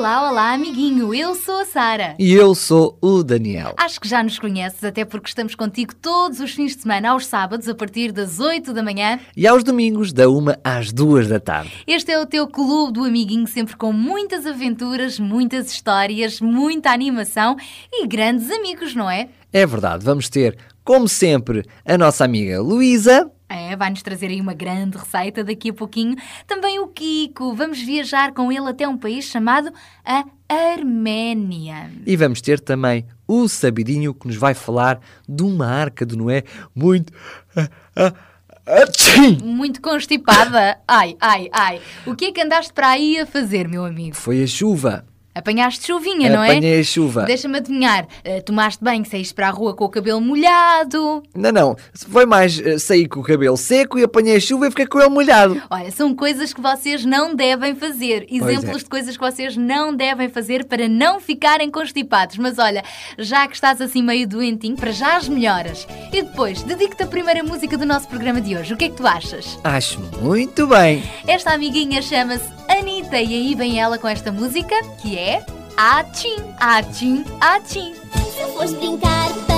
Olá, 0.00 0.30
olá, 0.30 0.52
amiguinho. 0.54 1.14
Eu 1.14 1.34
sou 1.34 1.60
a 1.60 1.66
Sara. 1.66 2.16
E 2.18 2.32
eu 2.32 2.54
sou 2.54 2.96
o 3.02 3.22
Daniel. 3.22 3.74
Acho 3.76 4.00
que 4.00 4.08
já 4.08 4.22
nos 4.22 4.38
conheces, 4.38 4.82
até 4.82 5.04
porque 5.04 5.28
estamos 5.28 5.54
contigo 5.54 5.94
todos 5.94 6.40
os 6.40 6.52
fins 6.52 6.74
de 6.74 6.80
semana, 6.80 7.10
aos 7.10 7.26
sábados, 7.26 7.68
a 7.68 7.74
partir 7.74 8.10
das 8.10 8.40
8 8.40 8.72
da 8.72 8.82
manhã. 8.82 9.20
E 9.36 9.46
aos 9.46 9.62
domingos, 9.62 10.10
da 10.10 10.26
1 10.26 10.54
às 10.64 10.90
2 10.90 11.28
da 11.28 11.38
tarde. 11.38 11.84
Este 11.86 12.12
é 12.12 12.18
o 12.18 12.24
teu 12.24 12.48
clube 12.48 12.94
do 12.94 13.04
amiguinho, 13.04 13.46
sempre 13.46 13.76
com 13.76 13.92
muitas 13.92 14.46
aventuras, 14.46 15.18
muitas 15.18 15.70
histórias, 15.70 16.40
muita 16.40 16.90
animação 16.90 17.58
e 17.92 18.06
grandes 18.06 18.50
amigos, 18.50 18.94
não 18.94 19.10
é? 19.10 19.28
É 19.52 19.66
verdade, 19.66 20.02
vamos 20.02 20.30
ter, 20.30 20.56
como 20.82 21.06
sempre, 21.06 21.62
a 21.84 21.98
nossa 21.98 22.24
amiga 22.24 22.58
Luísa. 22.62 23.30
É, 23.50 23.74
vai-nos 23.74 24.00
trazer 24.00 24.28
aí 24.28 24.40
uma 24.40 24.54
grande 24.54 24.96
receita 24.96 25.42
daqui 25.42 25.70
a 25.70 25.74
pouquinho. 25.74 26.14
Também 26.46 26.78
o 26.78 26.86
Kiko. 26.86 27.52
Vamos 27.52 27.80
viajar 27.80 28.32
com 28.32 28.52
ele 28.52 28.68
até 28.68 28.86
um 28.86 28.96
país 28.96 29.24
chamado 29.24 29.72
a 30.04 30.24
Arménia. 30.48 31.90
E 32.06 32.16
vamos 32.16 32.40
ter 32.40 32.60
também 32.60 33.04
o 33.26 33.48
Sabidinho 33.48 34.14
que 34.14 34.28
nos 34.28 34.36
vai 34.36 34.54
falar 34.54 35.00
de 35.28 35.42
uma 35.42 35.66
arca 35.66 36.06
de 36.06 36.16
Noé 36.16 36.44
muito. 36.72 37.12
ah, 37.56 37.68
ah, 37.96 38.14
Atchim! 38.66 39.38
Muito 39.42 39.82
constipada. 39.82 40.78
Ai, 40.86 41.16
ai, 41.20 41.48
ai. 41.52 41.80
O 42.06 42.14
que 42.14 42.26
é 42.26 42.32
que 42.32 42.40
andaste 42.40 42.72
para 42.72 42.90
aí 42.90 43.18
a 43.18 43.26
fazer, 43.26 43.66
meu 43.66 43.84
amigo? 43.84 44.14
Foi 44.14 44.44
a 44.44 44.46
chuva. 44.46 45.04
Apanhaste 45.32 45.86
chuvinha, 45.86 46.28
não 46.28 46.42
é? 46.42 46.50
Apanhei 46.50 46.80
a 46.80 46.82
chuva. 46.82 47.22
Deixa-me 47.22 47.58
adivinhar. 47.58 48.06
eh, 48.24 48.40
tomaste 48.40 48.82
banho, 48.82 49.04
saíste 49.04 49.32
para 49.32 49.46
a 49.46 49.50
rua 49.50 49.74
com 49.74 49.84
o 49.84 49.88
cabelo 49.88 50.20
molhado. 50.20 51.22
Não, 51.36 51.52
não. 51.52 51.76
Foi 51.94 52.26
mais 52.26 52.58
eh, 52.58 52.78
sair 52.78 53.06
com 53.06 53.20
o 53.20 53.22
cabelo 53.22 53.56
seco 53.56 53.96
e 53.96 54.02
apanhei 54.02 54.36
a 54.36 54.40
chuva 54.40 54.66
e 54.66 54.70
fiquei 54.70 54.86
com 54.86 54.98
ele 54.98 55.08
molhado. 55.08 55.62
Olha, 55.70 55.88
são 55.92 56.16
coisas 56.16 56.52
que 56.52 56.60
vocês 56.60 57.04
não 57.04 57.32
devem 57.32 57.76
fazer. 57.76 58.26
Exemplos 58.28 58.82
é. 58.82 58.84
de 58.84 58.90
coisas 58.90 59.16
que 59.16 59.22
vocês 59.22 59.56
não 59.56 59.94
devem 59.94 60.28
fazer 60.28 60.64
para 60.64 60.88
não 60.88 61.20
ficarem 61.20 61.70
constipados. 61.70 62.36
Mas 62.36 62.58
olha, 62.58 62.82
já 63.16 63.46
que 63.46 63.54
estás 63.54 63.80
assim 63.80 64.02
meio 64.02 64.26
doentinho, 64.26 64.76
para 64.76 64.90
já 64.90 65.16
as 65.16 65.28
melhoras. 65.28 65.86
E 66.12 66.22
depois, 66.22 66.64
dedico-te 66.64 67.04
a 67.04 67.06
primeira 67.06 67.44
música 67.44 67.78
do 67.78 67.86
nosso 67.86 68.08
programa 68.08 68.40
de 68.40 68.56
hoje. 68.56 68.74
O 68.74 68.76
que 68.76 68.86
é 68.86 68.88
que 68.88 68.96
tu 68.96 69.06
achas? 69.06 69.60
Acho 69.62 70.00
muito 70.20 70.66
bem. 70.66 71.04
Esta 71.28 71.52
amiguinha 71.52 72.02
chama-se 72.02 72.48
Anitta 72.68 73.20
e 73.20 73.34
aí 73.34 73.54
vem 73.54 73.80
ela 73.80 73.96
com 73.96 74.08
esta 74.08 74.32
música 74.32 74.74
que 75.00 75.16
é 75.16 75.19
Atchim, 75.76 76.54
Atchim, 76.58 77.24
Atchim. 77.40 77.94
Se 78.36 78.46
fores 78.52 78.72
brincar 78.74 79.49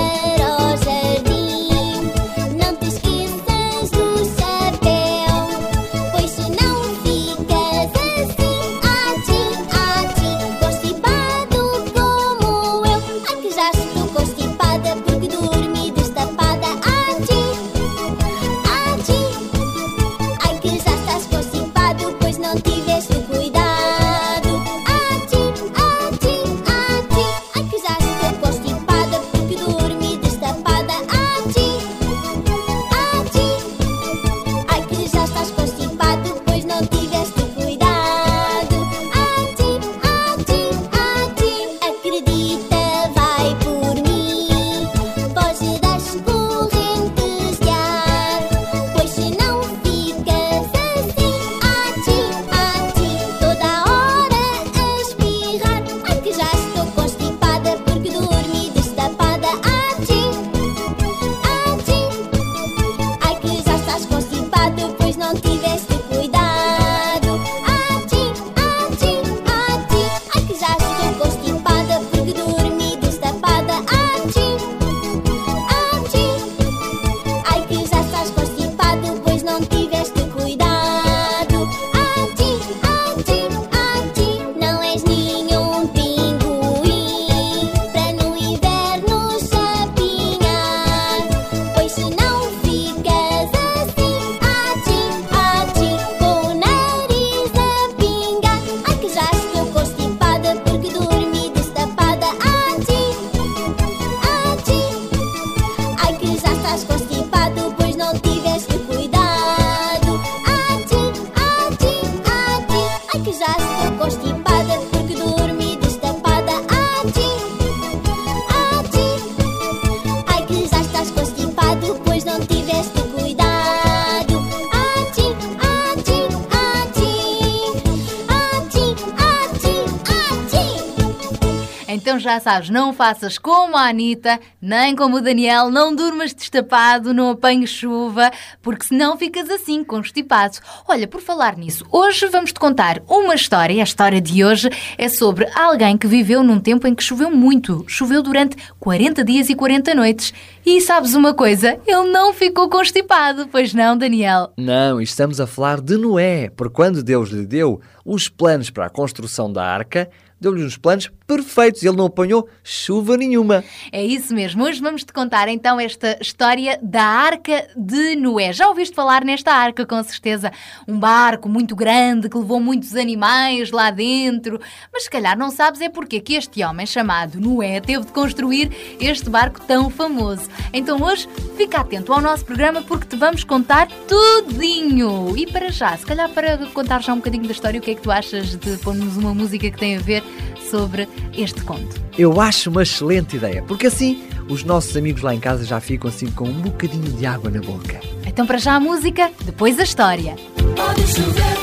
já 132.23 132.39
sabes, 132.39 132.69
não 132.69 132.93
faças 132.93 133.37
como 133.37 133.75
a 133.75 133.89
Anitta, 133.89 134.39
nem 134.61 134.95
como 134.95 135.17
o 135.17 135.21
Daniel, 135.21 135.69
não 135.69 135.93
durmas 135.93 136.33
destapado, 136.33 137.13
não 137.13 137.31
apanhes 137.31 137.69
chuva, 137.69 138.31
porque 138.61 138.85
senão 138.85 139.17
ficas 139.17 139.49
assim, 139.49 139.83
constipado. 139.83 140.57
Olha, 140.87 141.05
por 141.05 141.21
falar 141.21 141.57
nisso, 141.57 141.85
hoje 141.91 142.25
vamos-te 142.27 142.59
contar 142.59 143.01
uma 143.07 143.35
história. 143.35 143.81
A 143.81 143.83
história 143.83 144.21
de 144.21 144.43
hoje 144.43 144.69
é 144.97 145.09
sobre 145.09 145.45
alguém 145.53 145.97
que 145.97 146.07
viveu 146.07 146.41
num 146.41 146.59
tempo 146.59 146.87
em 146.87 146.95
que 146.95 147.03
choveu 147.03 147.29
muito. 147.29 147.83
Choveu 147.87 148.23
durante 148.23 148.55
40 148.79 149.23
dias 149.23 149.49
e 149.49 149.55
40 149.55 149.93
noites. 149.93 150.33
E 150.65 150.79
sabes 150.79 151.13
uma 151.13 151.33
coisa? 151.33 151.77
Ele 151.85 152.09
não 152.09 152.33
ficou 152.33 152.69
constipado, 152.69 153.49
pois 153.51 153.73
não, 153.73 153.97
Daniel? 153.97 154.53
Não, 154.57 155.01
estamos 155.01 155.41
a 155.41 155.45
falar 155.45 155.81
de 155.81 155.97
Noé, 155.97 156.49
porque 156.55 156.73
quando 156.73 157.03
Deus 157.03 157.29
lhe 157.29 157.45
deu 157.45 157.81
os 158.05 158.29
planos 158.29 158.69
para 158.69 158.85
a 158.85 158.89
construção 158.89 159.51
da 159.51 159.65
arca, 159.65 160.09
deu-lhe 160.43 160.63
uns 160.63 160.77
planos 160.77 161.09
perfeitos. 161.25 161.81
Ele 161.81 161.95
não 161.95 162.05
apanhou 162.05 162.47
chuva 162.63 163.15
nenhuma. 163.15 163.63
É 163.91 164.03
isso 164.03 164.33
mesmo. 164.33 164.63
Hoje 164.63 164.81
vamos 164.81 165.03
te 165.03 165.13
contar 165.13 165.47
então 165.47 165.79
esta 165.79 166.17
história 166.21 166.77
da 166.83 167.03
Arca 167.03 167.67
de 167.75 168.15
Noé. 168.17 168.51
Já 168.51 168.67
ouviste 168.67 168.93
falar 168.93 169.23
nesta 169.23 169.53
arca, 169.53 169.85
com 169.85 170.03
certeza? 170.03 170.51
Um 170.87 170.99
barco 170.99 171.47
muito 171.47 171.75
grande 171.75 172.29
que 172.29 172.37
levou 172.37 172.59
muitos 172.59 172.95
animais 172.95 173.71
lá 173.71 173.89
dentro. 173.89 174.59
Mas 174.91 175.03
se 175.03 175.09
calhar 175.09 175.37
não 175.37 175.49
sabes 175.49 175.79
é 175.79 175.87
porque 175.87 176.19
que 176.19 176.35
este 176.35 176.63
homem 176.63 176.85
chamado 176.85 177.39
Noé 177.39 177.79
teve 177.79 178.05
de 178.05 178.11
construir 178.11 178.69
este 178.99 179.29
barco 179.29 179.61
tão 179.61 179.89
famoso. 179.89 180.49
Então 180.73 181.01
hoje 181.01 181.27
fica 181.55 181.79
atento 181.79 182.11
ao 182.11 182.19
nosso 182.19 182.43
programa 182.43 182.81
porque 182.81 183.07
te 183.07 183.15
vamos 183.15 183.45
contar 183.45 183.87
tudinho. 184.07 185.37
E 185.37 185.47
para 185.47 185.71
já, 185.71 185.95
se 185.95 186.05
calhar 186.05 186.29
para 186.29 186.57
contar 186.73 187.01
já 187.01 187.13
um 187.13 187.17
bocadinho 187.17 187.45
da 187.45 187.51
história, 187.53 187.79
o 187.79 187.83
que 187.83 187.91
é 187.91 187.95
que 187.95 188.01
tu 188.01 188.11
achas 188.11 188.57
de 188.57 188.77
pormos 188.79 189.15
uma 189.15 189.33
música 189.33 189.71
que 189.71 189.77
tem 189.77 189.95
a 189.95 189.99
ver 189.99 190.21
sobre 190.69 191.07
este 191.33 191.61
conto? 191.63 192.01
Eu 192.17 192.39
acho 192.39 192.69
uma 192.69 192.83
excelente 192.83 193.35
ideia, 193.37 193.63
porque 193.63 193.87
assim 193.87 194.23
os 194.49 194.63
nossos 194.63 194.95
amigos 194.97 195.21
lá 195.21 195.33
em 195.33 195.39
casa 195.39 195.63
já 195.65 195.79
ficam 195.79 196.09
assim 196.09 196.29
com 196.31 196.45
um 196.45 196.61
bocadinho 196.61 197.11
de 197.13 197.25
água 197.25 197.49
na 197.49 197.61
boca. 197.61 197.99
Então 198.25 198.45
para 198.45 198.57
já 198.57 198.75
a 198.75 198.79
música, 198.79 199.31
depois 199.45 199.79
a 199.79 199.83
história. 199.83 200.35
Pode 200.75 201.01
chover, 201.07 201.57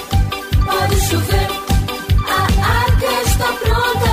pode 0.64 1.00
chover, 1.00 1.49
a 2.28 2.43
arca 2.82 3.22
está 3.26 3.52
pronta, 3.52 4.10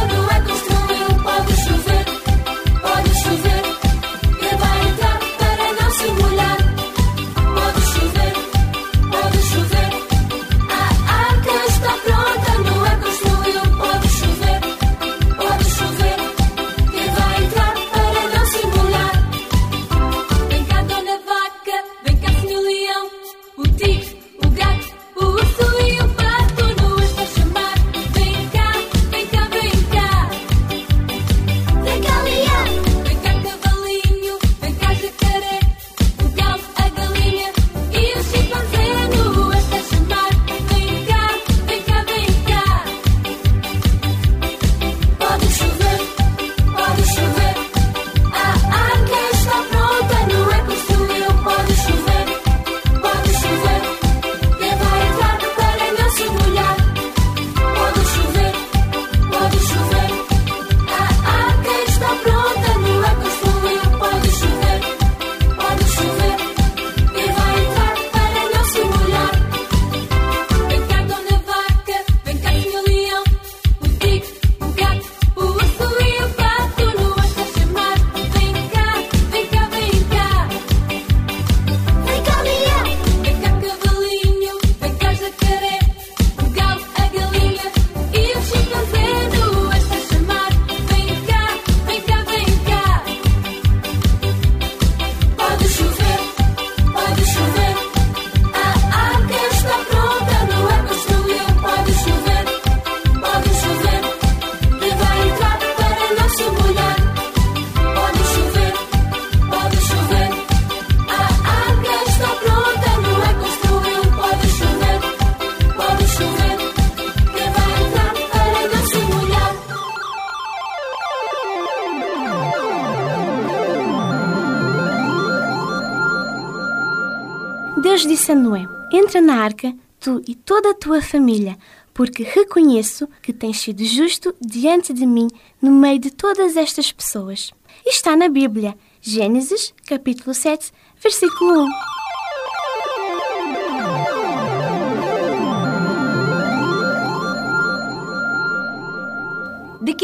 disse 128.28 128.32
a 128.32 128.36
Noé: 128.36 128.68
Entra 128.92 129.22
na 129.22 129.42
arca, 129.42 129.74
tu 130.00 130.22
e 130.28 130.36
toda 130.36 130.72
a 130.72 130.74
tua 130.74 131.02
família, 131.02 131.58
porque 131.94 132.24
reconheço 132.24 133.08
que 133.22 133.32
tens 133.32 133.60
sido 133.60 133.84
justo 133.86 134.36
diante 134.42 134.94
de 134.94 135.06
mim 135.06 135.28
no 135.62 135.72
meio 135.72 136.00
de 136.00 136.12
todas 136.12 136.58
estas 136.58 136.92
pessoas. 136.92 137.52
E 137.86 137.90
está 137.90 138.16
na 138.18 138.28
Bíblia, 138.28 138.78
Gênesis, 139.00 139.74
capítulo 139.86 140.34
7, 140.34 140.74
versículo 141.02 141.64
1. 141.64 141.97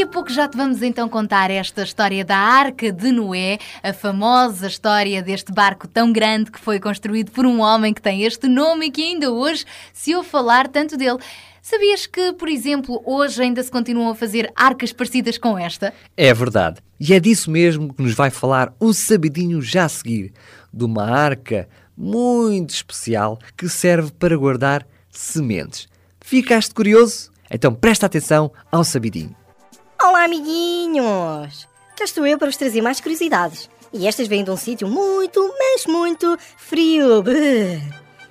A 0.03 0.07
pouco 0.07 0.29
já 0.29 0.49
te 0.49 0.57
vamos 0.57 0.81
então 0.81 1.07
contar 1.07 1.49
esta 1.49 1.81
história 1.81 2.25
da 2.25 2.35
Arca 2.35 2.91
de 2.91 3.09
Noé, 3.09 3.57
a 3.81 3.93
famosa 3.93 4.67
história 4.67 5.23
deste 5.23 5.53
barco 5.53 5.87
tão 5.87 6.11
grande 6.11 6.51
que 6.51 6.59
foi 6.59 6.77
construído 6.77 7.31
por 7.31 7.45
um 7.45 7.61
homem 7.61 7.93
que 7.93 8.01
tem 8.01 8.23
este 8.23 8.49
nome 8.49 8.87
e 8.87 8.91
que 8.91 9.01
ainda 9.01 9.31
hoje 9.31 9.63
se 9.93 10.13
ouve 10.13 10.27
falar 10.27 10.67
tanto 10.67 10.97
dele. 10.97 11.19
Sabias 11.61 12.05
que, 12.05 12.33
por 12.33 12.49
exemplo, 12.49 13.01
hoje 13.05 13.43
ainda 13.43 13.63
se 13.63 13.71
continuam 13.71 14.09
a 14.09 14.15
fazer 14.15 14.51
arcas 14.57 14.91
parecidas 14.91 15.37
com 15.37 15.57
esta? 15.57 15.93
É 16.17 16.33
verdade. 16.33 16.81
E 16.99 17.13
é 17.13 17.19
disso 17.19 17.49
mesmo 17.49 17.93
que 17.93 18.03
nos 18.03 18.13
vai 18.13 18.29
falar 18.29 18.73
o 18.81 18.93
Sabidinho 18.93 19.61
já 19.61 19.85
a 19.85 19.89
seguir. 19.89 20.33
De 20.73 20.83
uma 20.83 21.09
arca 21.09 21.69
muito 21.97 22.71
especial 22.71 23.39
que 23.55 23.69
serve 23.69 24.11
para 24.11 24.35
guardar 24.35 24.85
sementes. 25.09 25.87
Ficaste 26.19 26.73
curioso? 26.73 27.31
Então 27.49 27.73
presta 27.73 28.05
atenção 28.05 28.51
ao 28.69 28.83
Sabidinho. 28.83 29.42
Olá, 30.05 30.25
amiguinhos! 30.25 31.65
Cá 31.95 32.03
estou 32.03 32.27
eu 32.27 32.37
para 32.37 32.49
vos 32.49 32.57
trazer 32.57 32.81
mais 32.81 32.99
curiosidades. 32.99 33.69
E 33.93 34.05
estas 34.05 34.27
vêm 34.27 34.43
de 34.43 34.51
um 34.51 34.57
sítio 34.57 34.85
muito, 34.85 35.39
mas 35.57 35.85
muito 35.85 36.37
frio. 36.57 37.23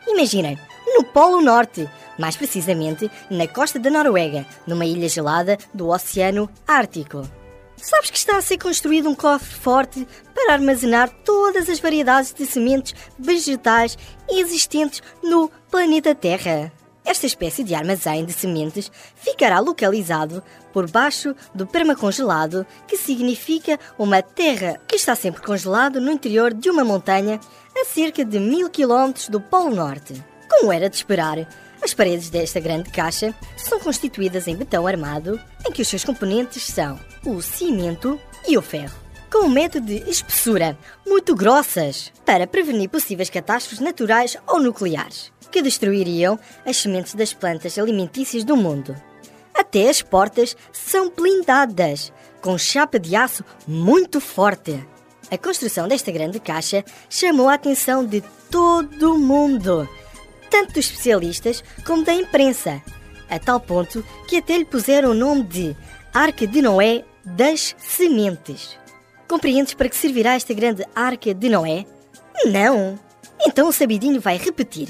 Imaginem, 0.07 0.59
no 0.95 1.03
Polo 1.03 1.41
Norte, 1.41 1.89
mais 2.19 2.37
precisamente 2.37 3.11
na 3.31 3.49
costa 3.49 3.79
da 3.79 3.89
Noruega, 3.89 4.45
numa 4.67 4.85
ilha 4.85 5.09
gelada 5.09 5.57
do 5.73 5.89
Oceano 5.89 6.47
Ártico. 6.69 7.27
Sabes 7.79 8.11
que 8.11 8.19
está 8.19 8.37
a 8.37 8.43
ser 8.43 8.59
construído 8.59 9.09
um 9.09 9.15
cofre 9.15 9.55
forte 9.55 10.07
para 10.35 10.53
armazenar 10.53 11.09
todas 11.25 11.71
as 11.71 11.81
variedades 11.81 12.35
de 12.35 12.45
sementes 12.45 12.95
vegetais 13.19 13.97
existentes 14.29 15.03
no 15.23 15.51
planeta 15.71 16.15
Terra? 16.15 16.71
Esta 17.05 17.27
espécie 17.27 17.65
de 17.65 17.75
armazém 17.75 18.25
de 18.25 18.33
sementes 18.33 18.91
ficará 19.17 19.59
localizado 19.59 20.43
por 20.73 20.91
baixo 20.91 21.35
do 21.55 21.67
permacongelado, 21.67 22.67
que 22.87 22.97
significa 22.97 23.79
uma 23.99 24.23
terra 24.23 24.81
que 24.87 24.97
está 24.97 25.15
sempre 25.15 25.43
congelado 25.43 26.01
no 26.01 26.11
interior 26.11 26.55
de 26.55 26.71
uma 26.71 26.85
montanha 26.85 27.41
a 27.77 27.85
cerca 27.85 28.25
de 28.25 28.39
mil 28.39 28.71
quilómetros 28.71 29.29
do 29.29 29.41
Polo 29.41 29.75
Norte. 29.75 30.23
Como 30.49 30.73
era 30.73 30.89
de 30.89 30.97
esperar, 30.97 31.47
as 31.83 31.93
paredes 31.93 32.31
desta 32.31 32.61
grande 32.61 32.91
caixa 32.91 33.35
são 33.57 33.81
constituídas 33.81 34.47
em 34.47 34.55
betão 34.55 34.87
armado, 34.87 35.41
em 35.67 35.73
que 35.73 35.83
os 35.83 35.89
seus 35.89 36.05
componentes 36.05 36.63
são 36.63 36.99
o 37.27 37.43
cimento 37.43 38.21
e 38.47 38.57
o 38.57 38.63
ferro, 38.63 39.02
com 39.33 39.47
um 39.47 39.49
método 39.49 39.87
de 39.87 40.11
espessura 40.11 40.79
muito 41.07 41.35
grossas 41.35 42.13
para 42.23 42.47
prevenir 42.47 42.91
possíveis 42.91 43.31
catástrofes 43.31 43.81
naturais 43.81 44.37
ou 44.47 44.61
nucleares 44.61 45.33
que 45.51 45.63
destruiriam 45.63 46.39
as 46.67 46.77
sementes 46.77 47.15
das 47.15 47.33
plantas 47.33 47.79
alimentícias 47.79 48.45
do 48.45 48.57
mundo. 48.57 48.95
Até 49.55 49.89
as 49.89 50.03
portas 50.03 50.55
são 50.71 51.11
blindadas, 51.11 52.13
com 52.41 52.59
chapa 52.59 52.99
de 52.99 53.17
aço 53.17 53.43
muito 53.67 54.21
forte. 54.21 54.87
A 55.31 55.39
construção 55.39 55.89
desta 55.89 56.11
grande 56.11 56.39
caixa 56.39 56.85
chamou 57.09 57.49
a 57.49 57.55
atenção 57.55 58.05
de 58.05 58.23
todo 58.51 59.15
o 59.15 59.19
mundo, 59.19 59.89
tanto 60.51 60.75
dos 60.75 60.87
especialistas 60.87 61.65
como 61.87 62.05
da 62.05 62.13
imprensa, 62.13 62.83
a 63.31 63.39
tal 63.39 63.61
ponto 63.61 64.05
que 64.29 64.37
até 64.37 64.59
lhe 64.59 64.65
puseram 64.65 65.11
o 65.11 65.15
nome 65.15 65.45
de 65.45 65.77
Arca 66.13 66.47
de 66.47 66.61
Noé 66.61 67.05
das 67.25 67.75
Sementes. 67.79 68.82
Compreendes 69.29 69.75
para 69.75 69.89
que 69.89 69.97
servirá 69.97 70.35
esta 70.35 70.53
grande 70.53 70.87
Arca 70.95 71.33
de 71.33 71.49
Noé? 71.49 71.87
Não! 72.45 72.99
Então 73.47 73.69
o 73.69 73.73
sabidinho 73.73 74.21
vai 74.21 74.37
repetir. 74.37 74.89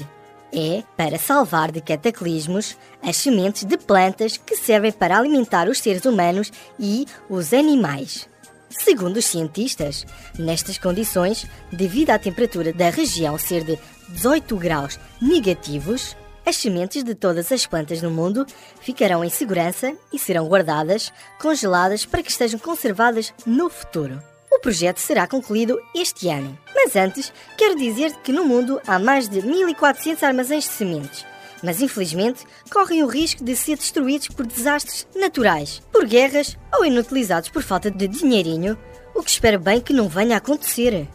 É 0.51 0.83
para 0.95 1.17
salvar 1.17 1.71
de 1.71 1.81
cataclismos 1.81 2.77
as 3.01 3.17
sementes 3.17 3.63
de 3.65 3.75
plantas 3.77 4.37
que 4.37 4.55
servem 4.55 4.91
para 4.91 5.17
alimentar 5.17 5.67
os 5.67 5.79
seres 5.79 6.05
humanos 6.05 6.51
e 6.79 7.07
os 7.27 7.53
animais. 7.53 8.29
Segundo 8.69 9.17
os 9.17 9.25
cientistas, 9.25 10.05
nestas 10.37 10.77
condições, 10.77 11.47
devido 11.71 12.11
à 12.11 12.19
temperatura 12.19 12.71
da 12.71 12.89
região 12.89 13.37
ser 13.37 13.63
de 13.63 13.79
18 14.09 14.55
graus 14.57 14.99
negativos, 15.21 16.15
as 16.45 16.57
sementes 16.57 17.03
de 17.03 17.15
todas 17.15 17.51
as 17.51 17.65
plantas 17.65 18.01
no 18.01 18.11
mundo 18.11 18.45
ficarão 18.81 19.23
em 19.23 19.29
segurança 19.29 19.95
e 20.11 20.19
serão 20.19 20.47
guardadas, 20.47 21.11
congeladas 21.39 22.05
para 22.05 22.21
que 22.21 22.29
estejam 22.29 22.59
conservadas 22.59 23.33
no 23.45 23.69
futuro. 23.69 24.21
O 24.51 24.59
projeto 24.59 24.99
será 24.99 25.25
concluído 25.25 25.79
este 25.95 26.29
ano. 26.29 26.57
Mas 26.75 26.95
antes, 26.95 27.31
quero 27.57 27.75
dizer 27.75 28.13
que 28.23 28.31
no 28.31 28.45
mundo 28.45 28.79
há 28.85 28.99
mais 28.99 29.27
de 29.29 29.41
1400 29.41 30.21
armazéns 30.21 30.65
de 30.65 30.71
sementes. 30.71 31.25
Mas 31.63 31.81
infelizmente 31.81 32.45
correm 32.69 33.03
o 33.03 33.07
risco 33.07 33.43
de 33.43 33.55
ser 33.55 33.77
destruídos 33.77 34.27
por 34.27 34.45
desastres 34.45 35.07
naturais, 35.15 35.81
por 35.91 36.05
guerras 36.05 36.57
ou 36.73 36.85
inutilizados 36.85 37.49
por 37.49 37.63
falta 37.63 37.89
de 37.89 38.05
dinheirinho, 38.05 38.77
o 39.15 39.23
que 39.23 39.29
espero 39.29 39.59
bem 39.59 39.79
que 39.79 39.93
não 39.93 40.09
venha 40.09 40.35
a 40.35 40.39
acontecer. 40.39 41.07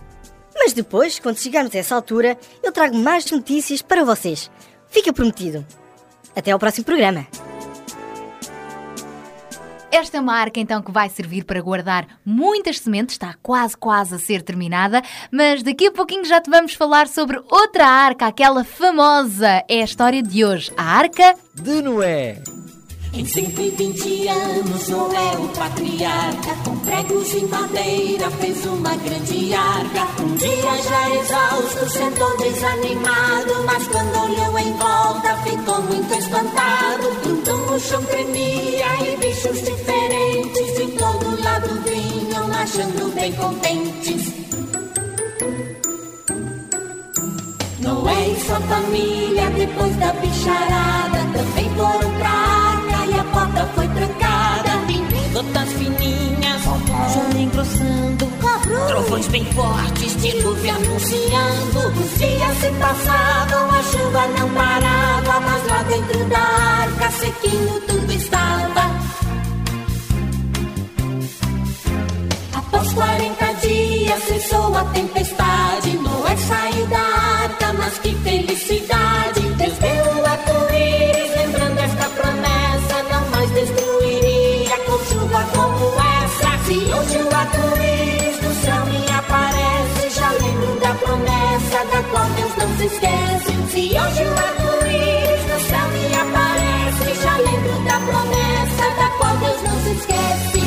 Mas 0.55 0.73
depois, 0.73 1.19
quando 1.19 1.39
chegarmos 1.39 1.75
a 1.75 1.79
essa 1.79 1.95
altura, 1.95 2.39
eu 2.63 2.73
trago 2.73 2.97
mais 2.97 3.31
notícias 3.31 3.83
para 3.83 4.05
vocês. 4.05 4.51
Fica 4.91 5.13
prometido. 5.13 5.65
Até 6.35 6.51
ao 6.51 6.59
próximo 6.59 6.85
programa. 6.85 7.27
Esta 9.91 10.19
é 10.19 10.21
uma 10.21 10.35
arca 10.35 10.61
então 10.61 10.83
que 10.83 10.93
vai 10.93 11.09
servir 11.09 11.45
para 11.45 11.63
guardar 11.63 12.07
muitas 12.25 12.79
sementes, 12.79 13.15
está 13.15 13.35
quase 13.43 13.77
quase 13.77 14.15
a 14.15 14.19
ser 14.19 14.43
terminada, 14.43 15.03
mas 15.31 15.63
daqui 15.63 15.87
a 15.87 15.93
pouquinho 15.93 16.27
já 16.27 16.41
te 16.41 16.51
vamos 16.51 16.75
falar 16.75 17.09
sobre 17.09 17.41
outra 17.51 17.87
arca, 17.87 18.27
aquela 18.27 18.65
famosa. 18.65 19.65
É 19.69 19.81
a 19.81 19.85
história 19.85 20.23
de 20.23 20.45
hoje, 20.45 20.71
a 20.77 20.85
arca 20.85 21.35
De 21.55 21.81
Noé. 21.81 22.43
Em 23.13 23.25
120 23.25 24.29
anos, 24.29 24.89
Noé, 24.89 25.37
o 25.39 25.49
patriarca, 25.49 26.55
com 26.65 26.77
pregos 26.81 27.31
de 27.31 27.47
madeira, 27.47 28.31
fez 28.33 28.65
uma 28.67 28.95
grande 28.97 29.55
arca. 29.55 30.23
Um 30.23 30.37
dia 30.37 30.83
já 30.83 31.17
exausto, 31.17 31.91
sentou 31.91 32.37
desanimado, 32.37 33.65
mas 33.65 33.89
quando 33.89 34.25
olhou 34.25 34.59
em 34.59 34.73
volta, 34.75 35.37
ficou 35.43 35.83
muito 35.83 36.15
espantado. 36.15 37.09
Então 37.25 37.75
o 37.75 37.81
chão 37.81 38.03
tremia 38.05 38.87
e 39.03 39.17
bichos 39.17 39.63
diferentes 39.63 40.77
de 40.77 40.99
todo 40.99 41.43
lado 41.43 41.83
vinham, 41.85 42.53
achando 42.53 43.15
bem 43.15 43.33
contentes. 43.33 44.33
Noé 47.81 48.29
e 48.29 48.41
sua 48.45 48.61
família, 48.61 49.51
depois 49.51 49.97
da 49.97 50.13
bicharada, 50.13 51.19
também 51.33 51.71
foram 51.75 52.08
porta 53.59 53.67
foi 53.75 53.89
trancada. 53.89 54.79
Gotas 55.33 55.69
fininhas, 55.75 56.63
já 56.63 57.39
engrossando, 57.39 58.27
trovões 58.89 59.29
bem 59.29 59.45
fortes, 59.53 60.17
dilúvio 60.21 60.75
anunciando. 60.75 61.79
Os 62.01 62.19
dias 62.19 62.57
se 62.59 62.71
passavam, 62.81 63.71
a 63.71 63.83
chuva 63.83 64.27
não 64.39 64.49
parava, 64.51 65.41
mas 65.41 65.67
lá 65.67 65.83
dentro 65.83 66.25
da 66.25 66.39
arca, 66.39 67.11
sequinho 67.11 67.81
tudo 67.87 68.13
estava. 68.13 68.91
Após 72.55 72.93
40 72.95 73.53
dias 73.61 74.23
cessou 74.25 74.77
a 74.77 74.85
tempestade. 74.87 75.99
Noé 75.99 76.37
saiu 76.37 76.87
da 76.87 76.99
arca, 76.99 77.73
mas 77.75 77.99
que 77.99 78.15
felicidade! 78.15 79.41
Deus 79.57 79.79
deu 79.79 80.28
Deus 92.89 93.01
não 93.01 93.39
se 93.41 93.49
esquece. 93.49 93.53
Se 93.71 93.81
hoje 93.91 94.25
o 94.25 94.33
arco-íris 94.33 95.43
do 95.45 95.59
céu 95.69 95.87
me 95.93 96.07
aparece, 96.15 97.09
já 97.23 97.37
lembro 97.37 97.75
da 97.85 97.99
promessa 98.01 98.85
da 98.97 99.09
qual 99.19 99.37
Deus 99.39 99.63
não 99.63 99.77
se 99.83 99.91
esquece. 99.93 100.63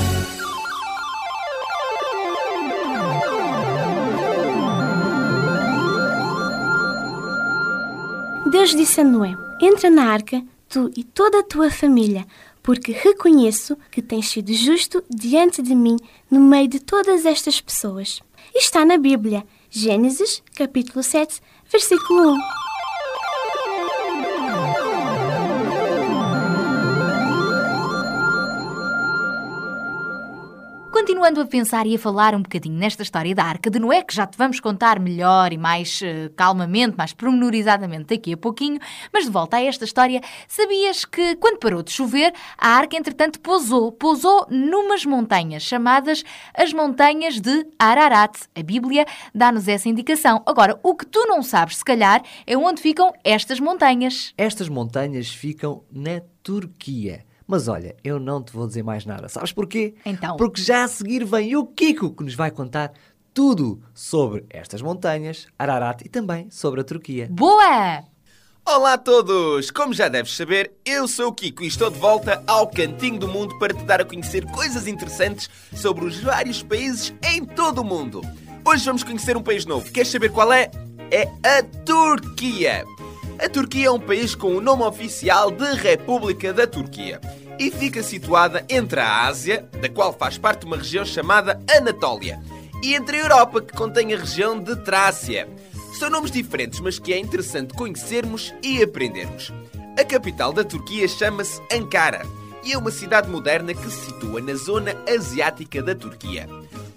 Deus 8.52 8.70
disse 8.76 9.02
a 9.02 9.04
Noé: 9.04 9.36
Entra 9.60 9.90
na 9.90 10.12
arca, 10.12 10.44
tu 10.70 10.92
e 10.96 11.04
toda 11.04 11.40
a 11.40 11.44
tua 11.44 11.72
família, 11.72 12.28
porque 12.62 12.92
reconheço 12.92 13.76
que 13.90 14.02
tens 14.02 14.30
sido 14.30 14.54
justo 14.54 15.04
diante 15.10 15.62
de 15.62 15.74
mim 15.74 15.98
no 16.30 16.40
meio 16.40 16.68
de 16.68 16.80
todas 16.80 17.26
estas 17.26 17.60
pessoas. 17.60 18.22
Está 18.54 18.86
na 18.86 18.98
Bíblia, 18.98 19.44
Gênesis, 19.70 20.44
capítulo 20.54 21.02
7, 21.02 21.42
versículo 21.72 22.34
1. 22.34 22.42
Continuando 31.22 31.48
a 31.48 31.52
pensar 31.52 31.86
e 31.86 31.94
a 31.94 32.00
falar 32.00 32.34
um 32.34 32.42
bocadinho 32.42 32.80
nesta 32.80 33.04
história 33.04 33.36
da 33.36 33.44
Arca 33.44 33.70
de 33.70 33.78
Noé, 33.78 34.02
que 34.02 34.16
já 34.16 34.26
te 34.26 34.36
vamos 34.36 34.60
contar 34.60 35.00
melhor 35.00 35.54
e 35.54 35.58
mais 35.58 36.02
eh, 36.02 36.32
calmamente, 36.36 36.98
mais 36.98 37.14
pormenorizadamente 37.14 38.06
daqui 38.06 38.34
a 38.34 38.38
pouquinho, 38.38 38.80
mas 39.14 39.26
de 39.26 39.30
volta 39.30 39.58
a 39.58 39.64
esta 39.64 39.86
história, 39.86 40.20
sabias 40.48 41.06
que 41.06 41.36
quando 41.36 41.60
parou 41.60 41.84
de 41.84 41.92
chover, 41.92 42.34
a 42.58 42.70
Arca 42.70 42.98
entretanto 42.98 43.40
pousou, 43.40 43.92
pousou 43.92 44.48
numas 44.50 45.06
montanhas 45.06 45.62
chamadas 45.62 46.24
as 46.56 46.74
Montanhas 46.74 47.40
de 47.40 47.68
Ararat. 47.78 48.40
A 48.56 48.64
Bíblia 48.64 49.06
dá-nos 49.34 49.68
essa 49.68 49.88
indicação. 49.88 50.42
Agora, 50.44 50.80
o 50.82 50.96
que 50.96 51.06
tu 51.06 51.28
não 51.28 51.44
sabes, 51.44 51.78
se 51.78 51.86
calhar, 51.86 52.24
é 52.48 52.58
onde 52.58 52.82
ficam 52.82 53.14
estas 53.24 53.60
montanhas. 53.60 54.34
Estas 54.36 54.68
montanhas 54.68 55.30
ficam 55.30 55.84
na 55.92 56.20
Turquia. 56.42 57.24
Mas 57.52 57.68
olha, 57.68 57.98
eu 58.02 58.18
não 58.18 58.42
te 58.42 58.54
vou 58.54 58.66
dizer 58.66 58.82
mais 58.82 59.06
nada. 59.06 59.28
Sabes 59.28 59.52
porquê? 59.52 59.94
Então. 60.06 60.38
Porque 60.38 60.62
já 60.62 60.86
a 60.86 60.88
seguir 60.88 61.26
vem 61.26 61.54
o 61.58 61.66
Kiko 61.66 62.12
que 62.12 62.24
nos 62.24 62.34
vai 62.34 62.50
contar 62.50 62.94
tudo 63.34 63.84
sobre 63.94 64.46
estas 64.50 64.82
montanhas, 64.82 65.48
Ararat 65.60 66.02
e 66.06 66.08
também 66.08 66.50
sobre 66.50 66.80
a 66.80 66.84
Turquia. 66.86 67.28
Boa! 67.30 68.06
Olá 68.66 68.94
a 68.94 68.98
todos! 68.98 69.70
Como 69.70 69.94
já 69.94 70.08
deves 70.08 70.34
saber, 70.34 70.72
eu 70.86 71.10
sou 71.10 71.28
o 71.28 71.34
Kiko 71.34 71.64
e 71.64 71.68
estou 71.68 71.90
de 71.92 72.00
volta 72.00 72.42
ao 72.48 72.70
Cantinho 72.70 73.20
do 73.20 73.28
Mundo 73.28 73.60
para 73.60 73.74
te 73.74 73.84
dar 73.84 74.00
a 74.00 74.06
conhecer 74.06 74.46
coisas 74.46 74.88
interessantes 74.88 75.50
sobre 75.76 76.06
os 76.06 76.22
vários 76.22 76.64
países 76.64 77.14
em 77.22 77.44
todo 77.44 77.82
o 77.82 77.84
mundo. 77.84 78.22
Hoje 78.66 78.86
vamos 78.86 79.04
conhecer 79.04 79.36
um 79.36 79.44
país 79.44 79.66
novo. 79.66 79.92
Queres 79.92 80.08
saber 80.08 80.32
qual 80.32 80.54
é? 80.54 80.72
É 81.12 81.24
a 81.46 81.62
Turquia. 81.84 82.86
A 83.42 83.50
Turquia 83.50 83.88
é 83.88 83.92
um 83.92 84.00
país 84.00 84.36
com 84.36 84.56
o 84.56 84.62
nome 84.62 84.84
oficial 84.84 85.50
de 85.50 85.74
República 85.74 86.54
da 86.54 86.68
Turquia 86.68 87.20
e 87.58 87.72
fica 87.72 88.04
situada 88.04 88.64
entre 88.70 89.00
a 89.00 89.26
Ásia, 89.26 89.68
da 89.82 89.90
qual 89.90 90.14
faz 90.14 90.38
parte 90.38 90.64
uma 90.64 90.78
região 90.78 91.04
chamada 91.04 91.60
Anatólia, 91.76 92.40
e 92.84 92.94
entre 92.94 93.18
a 93.18 93.22
Europa, 93.22 93.60
que 93.60 93.74
contém 93.74 94.14
a 94.14 94.18
região 94.18 94.60
de 94.60 94.76
Trácia. 94.84 95.50
São 95.98 96.08
nomes 96.08 96.30
diferentes, 96.30 96.80
mas 96.80 97.00
que 97.00 97.14
é 97.14 97.18
interessante 97.18 97.74
conhecermos 97.74 98.54
e 98.62 98.84
aprendermos. 98.84 99.52
A 100.00 100.06
capital 100.06 100.54
da 100.54 100.64
Turquia 100.64 101.08
chama-se 101.08 101.60
Ankara 101.74 102.22
e 102.64 102.74
é 102.74 102.78
uma 102.78 102.92
cidade 102.92 103.28
moderna 103.28 103.74
que 103.74 103.90
se 103.90 104.06
situa 104.06 104.40
na 104.40 104.54
zona 104.54 104.96
asiática 105.10 105.82
da 105.82 105.96
Turquia. 105.96 106.48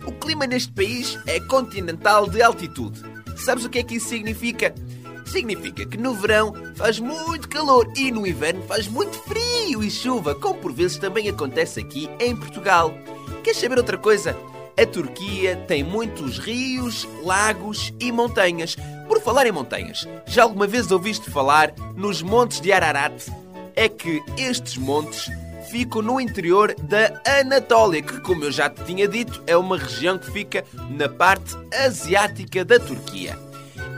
O 0.07 0.13
clima 0.13 0.47
neste 0.47 0.71
país 0.73 1.19
é 1.27 1.41
continental 1.41 2.29
de 2.29 2.43
altitude. 2.43 3.03
Sabes 3.35 3.65
o 3.65 3.71
que 3.71 3.79
é 3.79 3.83
que 3.83 3.97
isso 3.97 4.11
significa? 4.11 4.75
Significa 5.25 5.87
que 5.87 5.97
no 5.97 6.15
verão 6.15 6.53
faz 6.77 6.99
muito 6.99 7.49
calor 7.49 7.91
e 7.97 8.11
no 8.11 8.27
inverno 8.27 8.63
faz 8.63 8.87
muito 8.87 9.19
frio 9.21 9.83
e 9.83 9.91
chuva, 9.91 10.35
como 10.35 10.59
por 10.61 10.73
vezes 10.73 10.99
também 10.99 11.29
acontece 11.29 11.81
aqui 11.81 12.09
em 12.21 12.37
Portugal. 12.37 12.95
Queres 13.43 13.59
saber 13.59 13.79
outra 13.79 13.99
coisa? 13.99 14.37
A 14.77 14.87
Turquia 14.87 15.57
tem 15.69 15.85
muitos 15.85 16.39
rios, 16.39 17.07
lagos 17.23 17.93
e 18.01 18.11
montanhas. 18.11 18.77
Por 19.07 19.21
falar 19.21 19.47
em 19.47 19.53
montanhas, 19.53 20.09
já 20.27 20.43
alguma 20.43 20.67
vez 20.67 20.91
ouviste 20.91 21.31
falar 21.31 21.73
nos 21.95 22.23
Montes 22.23 22.61
de 22.61 22.73
Ararat? 22.73 23.29
É 23.77 23.89
que 23.89 24.23
estes 24.37 24.77
montes 24.77 25.31
ficam 25.71 26.03
no 26.03 26.21
interior 26.21 26.75
da 26.75 27.21
Anatólia, 27.41 28.03
que, 28.03 28.21
como 28.21 28.45
eu 28.45 28.53
já 28.53 28.71
te 28.71 28.85
tinha 28.85 29.09
dito, 29.09 29.43
é 29.47 29.57
uma 29.57 29.77
região 29.77 30.17
que 30.17 30.31
fica 30.31 30.65
na 30.91 31.09
parte 31.09 31.57
asiática 31.85 32.65
da 32.65 32.79
Turquia. 32.79 33.39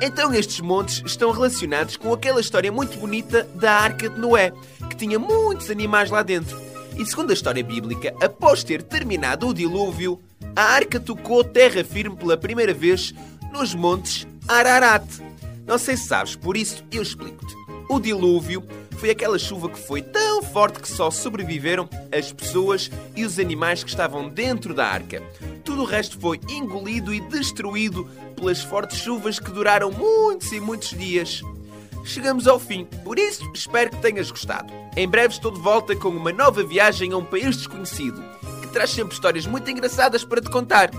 Então 0.00 0.32
estes 0.34 0.60
montes 0.60 1.02
estão 1.06 1.30
relacionados 1.30 1.96
com 1.96 2.12
aquela 2.12 2.40
história 2.40 2.70
muito 2.70 2.98
bonita 2.98 3.44
da 3.54 3.72
Arca 3.72 4.10
de 4.10 4.18
Noé, 4.18 4.52
que 4.90 4.96
tinha 4.96 5.18
muitos 5.18 5.70
animais 5.70 6.10
lá 6.10 6.22
dentro. 6.22 6.60
E 6.96 7.04
segundo 7.04 7.30
a 7.30 7.34
história 7.34 7.62
bíblica, 7.62 8.14
após 8.22 8.62
ter 8.62 8.82
terminado 8.82 9.48
o 9.48 9.54
dilúvio, 9.54 10.20
a 10.54 10.62
arca 10.62 11.00
tocou 11.00 11.42
terra 11.42 11.82
firme 11.82 12.16
pela 12.16 12.36
primeira 12.36 12.72
vez 12.72 13.14
nos 13.52 13.74
montes 13.74 14.26
Ararat. 14.46 15.04
Não 15.66 15.78
sei 15.78 15.96
se 15.96 16.06
sabes, 16.06 16.36
por 16.36 16.56
isso 16.56 16.84
eu 16.92 17.02
explico-te. 17.02 17.65
O 17.88 18.00
dilúvio 18.00 18.64
foi 18.98 19.10
aquela 19.10 19.38
chuva 19.38 19.68
que 19.68 19.78
foi 19.78 20.02
tão 20.02 20.42
forte 20.42 20.80
que 20.80 20.88
só 20.88 21.10
sobreviveram 21.10 21.88
as 22.10 22.32
pessoas 22.32 22.90
e 23.14 23.24
os 23.24 23.38
animais 23.38 23.84
que 23.84 23.90
estavam 23.90 24.28
dentro 24.28 24.74
da 24.74 24.86
arca. 24.86 25.22
Tudo 25.64 25.82
o 25.82 25.84
resto 25.84 26.18
foi 26.18 26.40
engolido 26.48 27.14
e 27.14 27.20
destruído 27.20 28.04
pelas 28.34 28.62
fortes 28.62 28.98
chuvas 28.98 29.38
que 29.38 29.50
duraram 29.50 29.90
muitos 29.92 30.50
e 30.52 30.60
muitos 30.60 30.90
dias. 30.90 31.42
Chegamos 32.04 32.46
ao 32.46 32.58
fim, 32.58 32.84
por 33.04 33.18
isso 33.18 33.48
espero 33.54 33.90
que 33.90 34.02
tenhas 34.02 34.30
gostado. 34.30 34.72
Em 34.96 35.08
breve 35.08 35.34
estou 35.34 35.50
de 35.50 35.60
volta 35.60 35.94
com 35.94 36.08
uma 36.08 36.32
nova 36.32 36.64
viagem 36.64 37.12
a 37.12 37.16
um 37.16 37.24
país 37.24 37.56
desconhecido, 37.56 38.22
que 38.62 38.68
traz 38.68 38.90
sempre 38.90 39.14
histórias 39.14 39.46
muito 39.46 39.70
engraçadas 39.70 40.24
para 40.24 40.40
te 40.40 40.50
contar. 40.50 40.90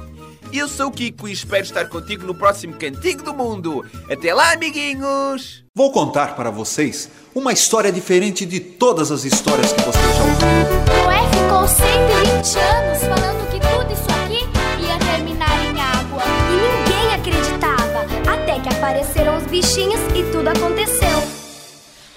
Eu 0.54 0.68
sou 0.68 0.88
o 0.88 0.92
Kiko 0.92 1.28
e 1.28 1.34
espero 1.34 1.64
estar 1.64 1.90
contigo 1.90 2.26
no 2.26 2.36
próximo 2.36 2.74
Cantinho 2.76 3.24
do 3.24 3.34
Mundo. 3.34 3.86
Até 4.10 4.34
lá, 4.34 4.54
amiguinhos! 4.54 5.67
Vou 5.78 5.92
contar 5.92 6.36
para 6.36 6.50
vocês 6.50 7.08
uma 7.36 7.54
história 7.54 7.92
diferente 7.92 8.48
de 8.48 8.60
todas 8.60 9.12
as 9.12 9.24
histórias 9.24 9.72
que 9.72 9.82
vocês 9.84 10.16
já 10.16 10.24
ouviram. 10.24 11.04
Noé 11.04 11.22
ficou 11.30 11.68
120 11.68 12.58
anos 12.58 13.00
falando 13.04 13.48
que 13.52 13.60
tudo 13.60 13.94
isso 13.94 14.10
aqui 14.10 14.84
ia 14.84 14.98
terminar 14.98 15.66
em 15.66 15.80
água. 15.80 16.24
E 16.50 16.56
ninguém 16.66 17.14
acreditava. 17.14 18.08
Até 18.28 18.60
que 18.60 18.70
apareceram 18.70 19.38
os 19.38 19.44
bichinhos 19.44 20.00
e 20.16 20.24
tudo 20.32 20.50
aconteceu. 20.50 21.24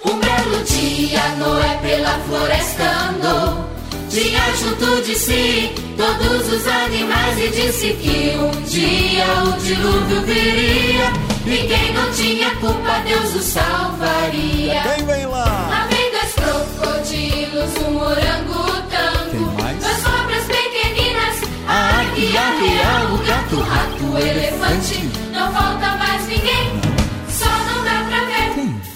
Um 0.06 0.18
belo 0.18 0.64
dia 0.64 1.28
Noé 1.36 1.78
pela 1.82 2.18
floresta 2.20 2.82
andou 3.10 3.66
Tinha 4.08 4.56
junto 4.56 5.02
de 5.02 5.14
si 5.14 5.70
todos 5.98 6.50
os 6.50 6.66
animais 6.66 7.38
E 7.38 7.48
disse 7.50 7.92
que 7.92 8.38
um 8.38 8.62
dia 8.62 9.26
o 9.44 9.60
dilúvio 9.60 10.22
viria 10.22 11.29
E 11.46 11.66
quem 11.66 11.92
não 11.94 12.12
tinha 12.12 12.50
culpa 12.56 13.00
Deus 13.06 13.34
o 13.34 13.42
salvaria. 13.42 14.82
Quem 14.82 15.06
vem 15.06 15.26
lá? 15.26 15.44
Lá 15.70 15.88
vem 15.90 16.10
dois 16.10 16.34
crocodilos, 16.34 17.76
um 17.88 17.96
orangotango 17.96 19.30
Quem 19.30 19.40
mais? 19.64 19.78
Duas 19.78 20.02
cobras 20.02 20.44
pequeninas 20.44 21.36
A 21.66 22.00
águia 22.00 22.40
real, 22.40 23.14
o 23.14 23.18
gato, 23.18 23.56
o 23.56 23.62
rato, 23.62 24.04
o 24.04 24.18
elefante. 24.18 25.10
Não 25.32 25.52
falta 25.52 25.96
mais 25.96 26.26
ninguém 26.26 26.80
Só 27.28 27.48
não 27.48 27.84
dá 27.84 28.04
pra 28.08 28.24
ver. 28.26 28.50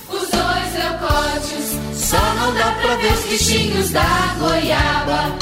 Os 0.08 0.28
dois 0.30 0.74
leucódios 0.74 1.98
Só 1.98 2.34
não 2.34 2.54
dá 2.54 2.70
pra 2.82 2.96
ver 2.96 3.12
os 3.12 3.24
bichinhos. 3.24 3.90
da 3.90 4.34
goiaba. 4.38 5.34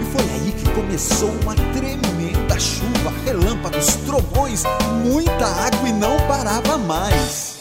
E 0.00 0.04
foi 0.12 0.22
aí 0.30 0.52
que 0.52 0.59
começou 0.74 1.30
uma 1.42 1.54
tremenda 1.54 2.58
chuva, 2.58 3.12
relâmpagos, 3.24 3.96
trovões, 4.06 4.64
muita 5.04 5.46
água 5.46 5.88
e 5.88 5.92
não 5.92 6.16
parava 6.26 6.78
mais. 6.78 7.60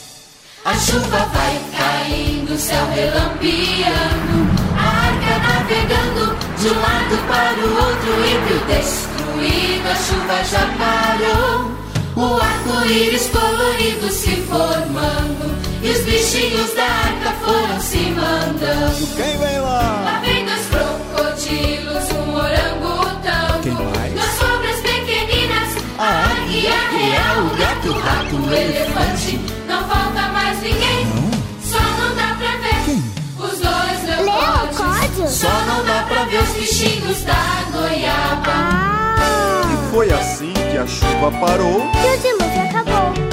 A 0.65 0.73
chuva 0.73 1.25
vai 1.33 1.61
caindo, 1.75 2.53
o 2.53 2.57
céu 2.57 2.85
relampeando 2.93 4.49
A 4.77 4.87
arca 5.07 5.39
navegando 5.39 6.35
de 6.57 6.67
um 6.67 6.79
lado 6.81 7.17
para 7.27 7.65
o 7.65 7.69
outro 7.85 8.11
Híbrido 8.27 8.65
destruído, 8.67 9.87
a 9.87 9.95
chuva 9.95 10.43
já 10.43 10.67
parou 10.77 11.71
O 12.17 12.41
arco-íris 12.41 13.29
colorido 13.29 14.11
se 14.11 14.35
formando 14.41 15.57
E 15.81 15.89
os 15.89 16.01
bichinhos 16.01 16.73
da 16.73 16.83
arca 16.83 17.31
foram 17.43 17.79
se 17.79 18.11
mandando 18.11 19.07
Quem 19.15 19.37
vem 19.37 19.59
lá? 19.61 20.01
Lá 20.03 20.19
vem 20.19 20.45
dois 20.45 20.65
crocodilos, 20.67 22.08
gato, 28.29 28.35
o 28.35 28.41
rato, 28.41 28.49
o 28.49 28.53
elefante 28.53 29.39
Não 29.67 29.87
falta 29.87 30.21
mais 30.29 30.61
ninguém 30.61 31.07
Só 31.63 31.79
não 31.79 32.15
dá 32.15 32.35
pra 32.35 32.57
ver 32.57 32.91
Os 33.39 33.59
dois 33.59 34.19
Leocódio? 34.19 35.27
Só 35.27 35.65
não 35.65 35.83
dá 35.85 36.03
pra 36.07 36.25
ver 36.25 36.41
os 36.41 36.49
bichinhos 36.49 37.21
da 37.23 37.65
goiaba 37.71 38.51
Ah! 38.51 39.61
E 39.73 39.91
foi 39.91 40.11
assim 40.11 40.53
que 40.53 40.77
a 40.77 40.85
chuva 40.85 41.31
parou. 41.39 41.81
E 41.81 42.17
o 42.17 42.21
dilúvio 42.21 42.61
acabou. 42.61 43.28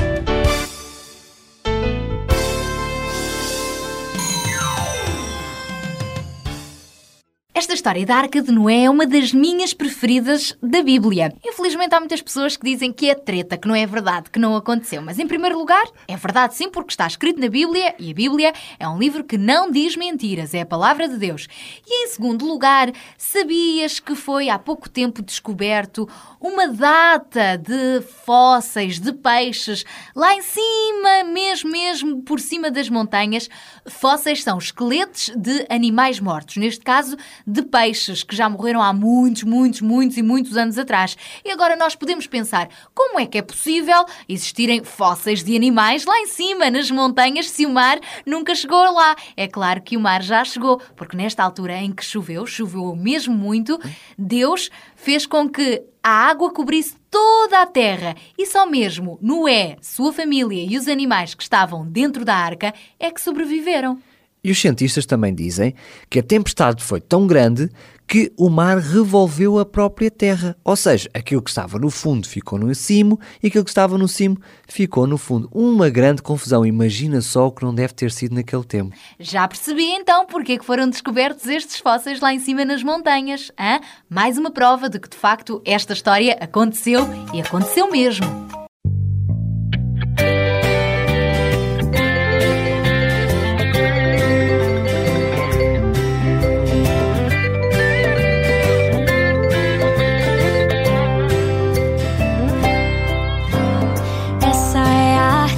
Esta 7.57 7.73
história 7.73 8.05
da 8.05 8.17
Arca 8.17 8.43
de 8.43 8.53
Noé 8.53 8.83
é 8.83 8.91
uma 8.91 9.07
das 9.07 9.33
minhas 9.33 9.73
preferidas 9.73 10.55
da 10.63 10.83
Bíblia. 10.83 11.33
Infelizmente 11.43 11.95
há 11.95 11.99
muitas 11.99 12.21
pessoas 12.21 12.55
que 12.55 12.63
dizem 12.63 12.93
que 12.93 13.09
é 13.09 13.15
treta, 13.15 13.57
que 13.57 13.67
não 13.67 13.75
é 13.75 13.87
verdade, 13.87 14.29
que 14.31 14.39
não 14.39 14.55
aconteceu. 14.55 15.01
Mas 15.01 15.19
em 15.19 15.27
primeiro 15.27 15.57
lugar, 15.59 15.85
é 16.07 16.19
verdade 16.19 16.55
sim, 16.55 16.69
porque 16.69 16.91
está 16.91 17.07
escrito 17.07 17.41
na 17.41 17.49
Bíblia 17.49 17.95
e 17.99 18.11
a 18.11 18.15
Bíblia 18.15 18.53
é 18.79 18.87
um 18.87 18.99
livro 18.99 19.25
que 19.25 19.39
não 19.39 19.71
diz 19.71 19.97
mentiras, 19.97 20.53
é 20.53 20.61
a 20.61 20.67
palavra 20.67 21.09
de 21.09 21.17
Deus. 21.17 21.49
E 21.87 22.05
em 22.05 22.09
segundo 22.09 22.45
lugar, 22.45 22.93
sabias 23.17 24.01
que 24.01 24.15
foi 24.15 24.51
há 24.51 24.59
pouco 24.59 24.87
tempo 24.91 25.23
descoberto 25.23 26.07
uma 26.39 26.69
data 26.69 27.57
de 27.57 28.03
fósseis 28.27 29.01
de 29.01 29.15
peixes 29.15 29.83
lá 30.15 30.35
em 30.35 30.43
cima, 30.43 31.25
mesmo, 31.33 31.71
mesmo 31.71 32.21
por 32.21 32.39
cima 32.39 32.71
das 32.71 32.91
montanhas? 32.91 33.49
Fósseis 33.87 34.43
são 34.43 34.59
esqueletos 34.59 35.33
de 35.35 35.65
animais 35.71 36.21
mortos, 36.21 36.59
neste 36.59 36.85
caso 36.85 37.17
de 37.47 37.63
peixes 37.63 38.23
que 38.23 38.35
já 38.35 38.49
morreram 38.49 38.83
há 38.83 38.93
muitos, 38.93 39.45
muitos, 39.45 39.81
muitos 39.81 40.17
e 40.17 40.23
muitos 40.23 40.57
anos 40.57 40.77
atrás. 40.77 41.17
E 41.45 41.51
agora 41.51 41.77
nós 41.77 41.95
podemos 41.95 42.27
pensar 42.27 42.69
como 42.95 43.21
é 43.21 43.27
que 43.27 43.39
é 43.39 43.43
possível 43.43 44.05
existirem 44.29 44.83
fósseis 44.83 45.45
de 45.45 45.55
animais 45.55 46.05
lá 46.05 46.19
em 46.19 46.27
cima, 46.27 46.71
nas 46.71 46.91
montanhas, 46.91 47.49
se 47.49 47.65
o 47.65 47.71
mar 47.71 47.99
nunca 48.25 48.55
chegou 48.55 48.93
lá. 48.93 49.15
É 49.37 49.47
claro 49.47 49.81
que 49.83 49.97
o 49.97 50.01
mar 50.01 50.23
já 50.23 50.45
chegou, 50.45 50.81
porque 50.97 51.17
nesta 51.17 51.45
altura 51.45 51.77
em 51.77 51.93
que 51.93 52.05
choveu, 52.05 52.47
choveu 52.47 52.97
mesmo 52.97 53.35
muito, 53.35 53.79
Deus 54.19 54.71
fez 54.97 55.27
com 55.27 55.49
que 55.49 55.83
a 56.03 56.29
água 56.29 56.53
cobrisse 56.53 56.97
toda 57.11 57.63
a 57.63 57.67
terra 57.67 58.15
e 58.39 58.47
só 58.47 58.65
mesmo 58.65 59.19
Noé, 59.21 59.77
sua 59.81 60.13
família 60.13 60.65
e 60.65 60.77
os 60.77 60.87
animais 60.87 61.35
que 61.35 61.43
estavam 61.43 61.85
dentro 61.85 62.25
da 62.25 62.35
arca 62.35 62.73
é 62.99 63.11
que 63.11 63.21
sobreviveram. 63.21 64.01
E 64.47 64.51
os 64.53 64.61
cientistas 64.61 65.05
também 65.05 65.35
dizem 65.35 65.75
que 66.09 66.21
a 66.21 66.23
tempestade 66.23 66.81
foi 66.81 67.01
tão 67.01 67.27
grande 67.27 67.69
que 68.07 68.33
o 68.37 68.49
mar 68.49 68.79
revolveu 68.79 69.59
a 69.59 69.67
própria 69.67 70.09
terra. 70.09 70.57
Ou 70.63 70.77
seja, 70.77 71.11
aquilo 71.13 71.43
que 71.43 71.51
estava 71.51 71.81
no 71.81 71.91
fundo 71.91 72.29
ficou 72.29 72.57
no 72.57 72.73
cimo 72.73 73.19
e 73.43 73.49
aquilo 73.49 73.65
que 73.65 73.71
estava 73.71 73.99
no 73.99 74.07
cimo 74.07 74.39
ficou 74.69 75.05
no 75.05 75.19
fundo. 75.19 75.49
Uma 75.51 75.91
grande 75.91 76.23
confusão. 76.23 76.65
Imagina 76.65 77.21
só 77.21 77.49
o 77.49 77.51
que 77.51 77.65
não 77.65 77.75
deve 77.75 77.93
ter 77.93 78.13
sido 78.13 78.37
naquele 78.37 78.63
tempo. 78.63 78.95
Já 79.19 79.49
percebi 79.49 79.83
então 79.83 80.27
porque 80.27 80.53
é 80.53 80.59
que 80.59 80.65
foram 80.65 80.89
descobertos 80.89 81.49
estes 81.49 81.81
fósseis 81.81 82.21
lá 82.21 82.33
em 82.33 82.39
cima 82.39 82.65
nas 82.65 82.85
montanhas. 82.85 83.51
hã? 83.59 83.81
Mais 84.09 84.39
uma 84.39 84.53
prova 84.53 84.89
de 84.89 85.01
que 85.01 85.09
de 85.09 85.17
facto 85.17 85.61
esta 85.65 85.93
história 85.93 86.39
aconteceu 86.41 87.01
e 87.35 87.41
aconteceu 87.41 87.91
mesmo. 87.91 88.66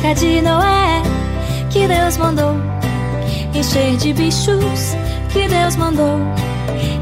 Arca 0.09 0.14
de 0.14 0.40
Noé 0.40 1.03
que 1.71 1.87
Deus 1.87 2.16
mandou 2.16 2.55
encher 3.55 3.97
de 3.99 4.14
bichos. 4.14 4.97
Que 5.31 5.47
Deus 5.47 5.77
mandou 5.77 6.18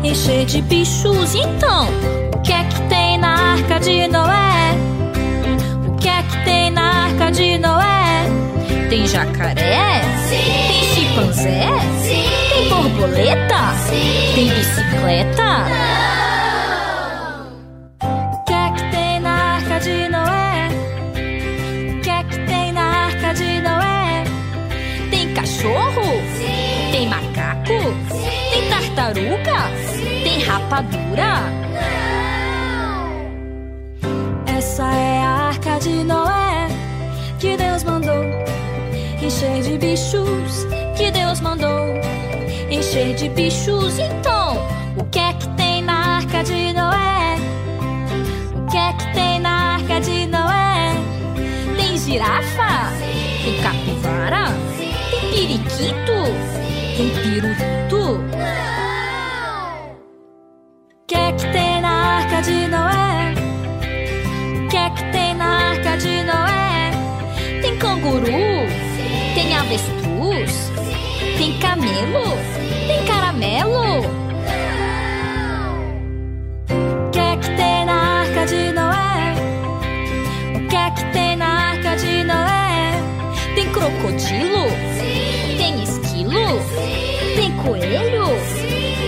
encher 0.03 0.45
de 0.45 0.61
bichos. 0.63 1.35
Então, 1.35 1.89
o 2.35 2.39
que 2.41 2.53
é 2.53 2.65
que 2.65 2.81
tem 2.89 3.19
na 3.19 3.53
arca 3.53 3.79
de 3.79 4.09
Noé? 4.09 4.75
O 5.87 5.97
que 5.97 6.09
é 6.09 6.23
que 6.23 6.45
tem 6.45 6.71
na 6.71 7.05
arca 7.05 7.31
de 7.31 7.59
Noé? 7.59 8.27
Tem 8.89 9.07
jacaré? 9.07 10.03
Sim. 10.29 10.37
Tem 10.69 10.83
chimpanzé? 10.95 11.67
Sim. 12.03 12.25
Tem 12.55 12.69
borboleta? 12.69 13.75
Sim. 13.89 14.33
Tem 14.35 14.49
bicicleta? 14.49 15.69
Não 15.69 16.06
tartaruga? 28.97 29.69
Sim. 29.93 30.23
Tem 30.25 30.43
rapadura? 30.43 31.41
Não. 34.03 34.57
Essa 34.57 34.83
é 34.85 35.19
a 35.19 35.49
arca 35.49 35.79
de 35.79 36.03
Noé 36.03 36.69
que 37.39 37.57
Deus 37.57 37.85
mandou 37.85 38.25
encher 39.23 39.63
de 39.63 39.79
bichos. 39.79 40.67
Que 40.97 41.11
Deus 41.11 41.41
mandou 41.41 41.95
encher 42.71 43.15
de 43.15 43.29
bichos. 43.29 43.99
Então, 43.99 44.57
o 44.97 45.05
que 45.05 45.19
é 45.19 45.33
que 45.35 45.49
tem 45.51 45.83
na 45.83 46.17
arca 46.17 46.43
de 46.43 46.73
Noé? 46.73 47.37
O 48.55 48.67
que 48.71 48.79
é 48.79 48.93
que 48.95 49.13
tem 49.13 49.39
na 49.41 49.75
arca 49.75 50.01
de 50.01 50.27
Noé? 50.27 50.95
Tem 51.77 51.99
girafa? 51.99 52.91
Sim. 52.99 53.45
Tem 53.45 53.63
capivara? 53.63 54.47
Sim. 54.79 54.95
Tem 55.11 55.31
periquito? 55.31 56.17
Sim. 56.53 56.67
Tem 56.97 57.11
pirulito? 57.11 58.19
Não. 58.37 58.76
O 61.37 61.39
que 64.69 64.77
é 64.77 64.91
que 64.91 65.05
tem 65.13 65.35
na 65.35 65.71
arca 65.71 65.97
de 65.99 66.23
Noé? 66.25 66.91
Tem 67.61 67.77
canguru? 67.77 68.27
Tem 69.35 69.55
avestruz? 69.55 70.73
Tem 71.37 71.59
camelo? 71.59 72.25
Tem 72.87 73.05
caramelo? 73.05 74.07
O 76.71 77.11
que 77.11 77.19
é 77.19 77.37
que 77.37 77.51
tem 77.51 77.85
na 77.85 78.21
arca 78.21 78.47
de 78.47 78.73
Noé? 78.73 79.35
O 80.55 80.69
que 80.69 80.77
é 80.77 80.91
que 80.91 81.05
tem 81.13 81.37
na 81.37 81.47
arca 81.47 81.97
de 81.97 82.25
Noé? 82.25 82.93
Tem 83.55 83.71
crocodilo? 83.73 84.65
Tem 85.59 85.83
esquilo? 85.83 86.61
Tem 87.37 87.53
coelho? 87.59 88.25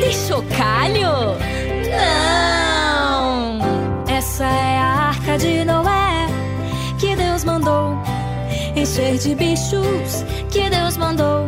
Tem 0.01 0.13
chocalho? 0.13 1.39
De 5.39 5.65
Noé 5.65 6.27
que 6.99 7.15
Deus 7.17 7.45
mandou 7.45 7.97
encher 8.77 9.17
de 9.19 9.35
bichos 9.35 10.25
que 10.51 10.69
Deus 10.69 10.97
mandou 10.97 11.47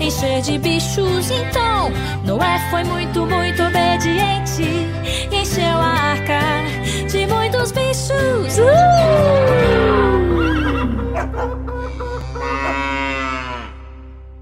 encher 0.00 0.40
de 0.42 0.58
bichos. 0.58 1.30
Então, 1.30 1.90
Noé 2.24 2.58
foi 2.70 2.84
muito, 2.84 3.26
muito 3.26 3.62
obediente 3.62 4.62
e 4.62 5.34
encheu 5.34 5.64
a 5.64 6.12
arca 6.14 6.40
de 7.10 7.26
muitos 7.26 7.72
bichos. 7.72 8.56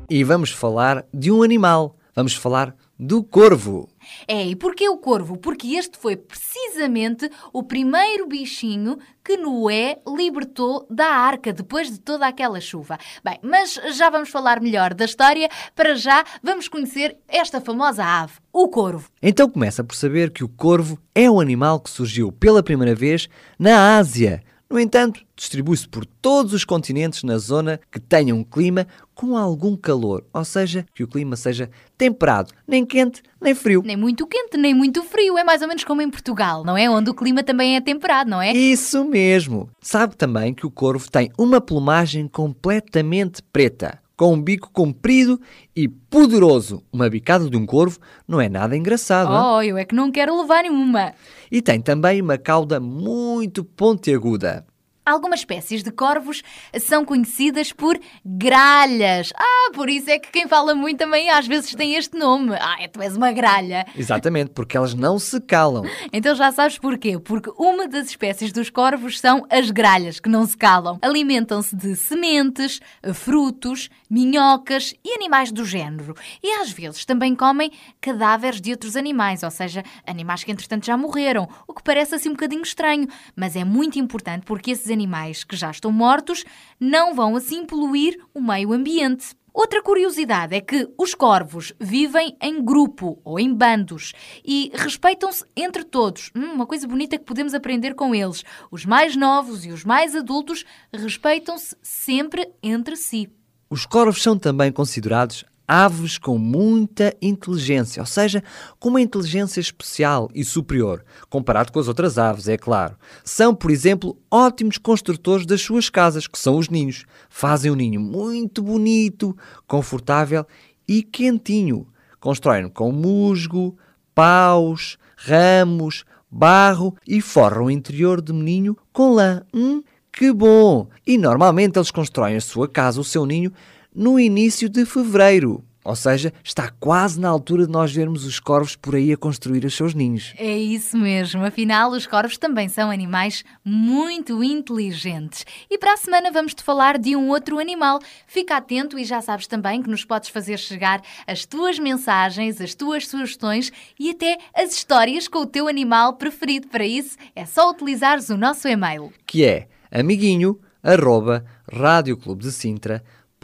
E 0.08 0.22
vamos 0.22 0.50
falar 0.50 1.04
de 1.12 1.32
um 1.32 1.42
animal. 1.42 1.96
Vamos 2.14 2.34
falar 2.34 2.74
do 2.98 3.22
corvo. 3.24 3.88
É, 4.26 4.44
e 4.46 4.56
porquê 4.56 4.88
o 4.88 4.96
corvo? 4.96 5.36
Porque 5.36 5.74
este 5.76 5.98
foi 5.98 6.16
precisamente 6.16 7.30
o 7.52 7.62
primeiro 7.62 8.26
bichinho 8.26 8.98
que 9.24 9.36
Noé 9.36 9.98
libertou 10.06 10.86
da 10.90 11.06
arca 11.06 11.52
depois 11.52 11.90
de 11.90 11.98
toda 11.98 12.26
aquela 12.26 12.60
chuva. 12.60 12.98
Bem, 13.24 13.38
mas 13.42 13.74
já 13.96 14.10
vamos 14.10 14.28
falar 14.28 14.60
melhor 14.60 14.92
da 14.92 15.04
história. 15.04 15.48
Para 15.74 15.94
já, 15.94 16.24
vamos 16.42 16.68
conhecer 16.68 17.16
esta 17.26 17.60
famosa 17.60 18.04
ave, 18.04 18.34
o 18.52 18.68
corvo. 18.68 19.08
Então 19.22 19.48
começa 19.48 19.82
por 19.82 19.96
saber 19.96 20.30
que 20.30 20.44
o 20.44 20.48
corvo 20.48 20.98
é 21.14 21.30
um 21.30 21.40
animal 21.40 21.80
que 21.80 21.90
surgiu 21.90 22.30
pela 22.30 22.62
primeira 22.62 22.94
vez 22.94 23.28
na 23.58 23.96
Ásia. 23.96 24.42
No 24.74 24.80
entanto, 24.80 25.24
distribui-se 25.36 25.88
por 25.88 26.04
todos 26.04 26.52
os 26.52 26.64
continentes 26.64 27.22
na 27.22 27.38
zona 27.38 27.78
que 27.92 28.00
tenha 28.00 28.34
um 28.34 28.42
clima 28.42 28.88
com 29.14 29.36
algum 29.36 29.76
calor, 29.76 30.24
ou 30.32 30.44
seja, 30.44 30.84
que 30.92 31.04
o 31.04 31.06
clima 31.06 31.36
seja 31.36 31.70
temperado, 31.96 32.52
nem 32.66 32.84
quente 32.84 33.22
nem 33.40 33.54
frio. 33.54 33.82
Nem 33.84 33.96
muito 33.96 34.26
quente, 34.26 34.56
nem 34.56 34.74
muito 34.74 35.02
frio. 35.04 35.36
É 35.36 35.44
mais 35.44 35.60
ou 35.60 35.68
menos 35.68 35.84
como 35.84 36.00
em 36.00 36.10
Portugal, 36.10 36.64
não 36.64 36.76
é? 36.76 36.88
Onde 36.88 37.10
o 37.10 37.14
clima 37.14 37.44
também 37.44 37.76
é 37.76 37.80
temperado, 37.80 38.30
não 38.30 38.40
é? 38.40 38.52
Isso 38.52 39.04
mesmo! 39.04 39.68
Sabe 39.80 40.16
também 40.16 40.54
que 40.54 40.66
o 40.66 40.70
corvo 40.70 41.10
tem 41.10 41.30
uma 41.38 41.60
plumagem 41.60 42.26
completamente 42.26 43.42
preta, 43.52 44.00
com 44.16 44.34
um 44.34 44.40
bico 44.42 44.70
comprido 44.72 45.40
e 45.74 45.88
poderoso. 45.88 46.82
Uma 46.92 47.08
bicada 47.10 47.48
de 47.48 47.56
um 47.56 47.66
corvo 47.66 47.98
não 48.26 48.40
é 48.40 48.48
nada 48.48 48.76
engraçado. 48.76 49.32
hein? 49.32 49.40
Oh, 49.42 49.62
eu 49.62 49.78
é 49.78 49.84
que 49.84 49.94
não 49.94 50.10
quero 50.10 50.40
levar 50.40 50.62
nenhuma. 50.62 51.12
E 51.50 51.60
tem 51.60 51.80
também 51.80 52.20
uma 52.22 52.38
cauda 52.38 52.78
muito 52.80 53.64
pontiaguda. 53.64 54.64
Algumas 55.06 55.40
espécies 55.40 55.82
de 55.82 55.90
corvos 55.90 56.42
são 56.80 57.04
conhecidas 57.04 57.72
por 57.72 57.98
gralhas. 58.24 59.32
Ah, 59.36 59.70
por 59.74 59.90
isso 59.90 60.08
é 60.10 60.18
que 60.18 60.30
quem 60.30 60.48
fala 60.48 60.74
muito 60.74 60.98
também 60.98 61.28
às 61.28 61.46
vezes 61.46 61.74
tem 61.74 61.94
este 61.94 62.16
nome. 62.16 62.54
Ah, 62.54 62.76
tu 62.90 63.02
és 63.02 63.16
uma 63.16 63.30
gralha. 63.30 63.86
Exatamente, 63.94 64.52
porque 64.52 64.76
elas 64.76 64.94
não 64.94 65.18
se 65.18 65.40
calam. 65.40 65.84
Então 66.12 66.34
já 66.34 66.52
sabes 66.52 66.78
porquê? 66.78 67.18
Porque 67.18 67.50
uma 67.58 67.88
das 67.88 68.08
espécies 68.08 68.52
dos 68.52 68.70
corvos 68.70 69.18
são 69.18 69.44
as 69.50 69.70
gralhas, 69.70 70.20
que 70.20 70.28
não 70.28 70.46
se 70.46 70.56
calam. 70.56 70.98
Alimentam-se 71.02 71.74
de 71.74 71.96
sementes, 71.96 72.80
frutos, 73.14 73.90
minhocas 74.08 74.94
e 75.04 75.12
animais 75.14 75.50
do 75.50 75.64
género. 75.64 76.14
E 76.42 76.50
às 76.60 76.70
vezes 76.70 77.04
também 77.04 77.34
comem 77.34 77.72
cadáveres 78.00 78.60
de 78.60 78.70
outros 78.70 78.96
animais, 78.96 79.42
ou 79.42 79.50
seja, 79.50 79.82
animais 80.06 80.44
que 80.44 80.52
entretanto 80.52 80.86
já 80.86 80.96
morreram, 80.96 81.48
o 81.66 81.74
que 81.74 81.82
parece 81.82 82.14
assim 82.14 82.28
um 82.28 82.32
bocadinho 82.32 82.62
estranho, 82.62 83.08
mas 83.34 83.56
é 83.56 83.64
muito 83.64 83.98
importante 83.98 84.44
porque 84.44 84.70
esses 84.70 84.90
animais 84.94 85.44
que 85.44 85.56
já 85.56 85.70
estão 85.70 85.92
mortos 85.92 86.44
não 86.80 87.14
vão 87.14 87.36
assim 87.36 87.66
poluir 87.66 88.18
o 88.32 88.40
meio 88.40 88.72
ambiente. 88.72 89.34
Outra 89.54 89.80
curiosidade 89.80 90.56
é 90.56 90.60
que 90.60 90.88
os 90.98 91.14
corvos 91.14 91.72
vivem 91.78 92.36
em 92.42 92.60
grupo 92.60 93.20
ou 93.24 93.38
em 93.38 93.54
bandos 93.54 94.12
e 94.44 94.72
respeitam-se 94.74 95.44
entre 95.56 95.84
todos. 95.84 96.32
Hum, 96.34 96.54
uma 96.54 96.66
coisa 96.66 96.88
bonita 96.88 97.16
que 97.16 97.24
podemos 97.24 97.54
aprender 97.54 97.94
com 97.94 98.12
eles. 98.12 98.42
Os 98.68 98.84
mais 98.84 99.14
novos 99.14 99.64
e 99.64 99.70
os 99.70 99.84
mais 99.84 100.16
adultos 100.16 100.64
respeitam-se 100.92 101.76
sempre 101.80 102.50
entre 102.60 102.96
si. 102.96 103.30
Os 103.70 103.86
corvos 103.86 104.20
são 104.20 104.36
também 104.36 104.72
considerados 104.72 105.44
aves 105.66 106.18
com 106.18 106.38
muita 106.38 107.14
inteligência, 107.20 108.02
ou 108.02 108.06
seja, 108.06 108.42
com 108.78 108.90
uma 108.90 109.00
inteligência 109.00 109.60
especial 109.60 110.30
e 110.34 110.44
superior, 110.44 111.04
comparado 111.28 111.72
com 111.72 111.78
as 111.78 111.88
outras 111.88 112.18
aves, 112.18 112.48
é 112.48 112.56
claro. 112.56 112.96
São, 113.24 113.54
por 113.54 113.70
exemplo, 113.70 114.16
ótimos 114.30 114.78
construtores 114.78 115.46
das 115.46 115.62
suas 115.62 115.88
casas, 115.88 116.26
que 116.26 116.38
são 116.38 116.58
os 116.58 116.68
ninhos. 116.68 117.04
Fazem 117.28 117.70
um 117.70 117.74
ninho 117.74 118.00
muito 118.00 118.62
bonito, 118.62 119.36
confortável 119.66 120.46
e 120.86 121.02
quentinho. 121.02 121.86
Constroem 122.20 122.68
com 122.68 122.92
musgo, 122.92 123.76
paus, 124.14 124.98
ramos, 125.16 126.04
barro 126.30 126.96
e 127.06 127.20
forram 127.20 127.66
o 127.66 127.70
interior 127.70 128.20
do 128.20 128.32
ninho 128.32 128.76
com 128.92 129.12
lã. 129.12 129.42
Hum, 129.52 129.82
que 130.12 130.32
bom! 130.32 130.88
E 131.06 131.18
normalmente 131.18 131.78
eles 131.78 131.90
constroem 131.90 132.36
a 132.36 132.40
sua 132.40 132.68
casa, 132.68 133.00
o 133.00 133.04
seu 133.04 133.26
ninho, 133.26 133.52
no 133.94 134.18
início 134.18 134.68
de 134.68 134.84
fevereiro. 134.84 135.64
Ou 135.84 135.94
seja, 135.94 136.32
está 136.42 136.70
quase 136.80 137.20
na 137.20 137.28
altura 137.28 137.66
de 137.66 137.72
nós 137.72 137.92
vermos 137.92 138.24
os 138.24 138.40
corvos 138.40 138.74
por 138.74 138.94
aí 138.94 139.12
a 139.12 139.18
construir 139.18 139.66
os 139.66 139.76
seus 139.76 139.92
ninhos. 139.92 140.32
É 140.38 140.56
isso 140.56 140.96
mesmo, 140.96 141.44
afinal, 141.44 141.90
os 141.90 142.06
corvos 142.06 142.38
também 142.38 142.70
são 142.70 142.90
animais 142.90 143.44
muito 143.62 144.42
inteligentes. 144.42 145.44
E 145.70 145.76
para 145.76 145.92
a 145.92 145.96
semana 145.98 146.32
vamos-te 146.32 146.62
falar 146.62 146.96
de 146.96 147.14
um 147.14 147.28
outro 147.28 147.58
animal. 147.58 148.00
Fica 148.26 148.56
atento 148.56 148.98
e 148.98 149.04
já 149.04 149.20
sabes 149.20 149.46
também 149.46 149.82
que 149.82 149.90
nos 149.90 150.06
podes 150.06 150.30
fazer 150.30 150.58
chegar 150.58 151.02
as 151.26 151.44
tuas 151.44 151.78
mensagens, 151.78 152.62
as 152.62 152.74
tuas 152.74 153.06
sugestões 153.06 153.70
e 154.00 154.08
até 154.08 154.38
as 154.54 154.74
histórias 154.74 155.28
com 155.28 155.40
o 155.40 155.46
teu 155.46 155.68
animal 155.68 156.14
preferido. 156.14 156.66
Para 156.68 156.86
isso, 156.86 157.18
é 157.36 157.44
só 157.44 157.70
utilizares 157.70 158.30
o 158.30 158.38
nosso 158.38 158.66
e-mail. 158.66 159.12
Que 159.26 159.44
é 159.44 159.68
amiguinho 159.90 160.58
arroba 160.82 161.44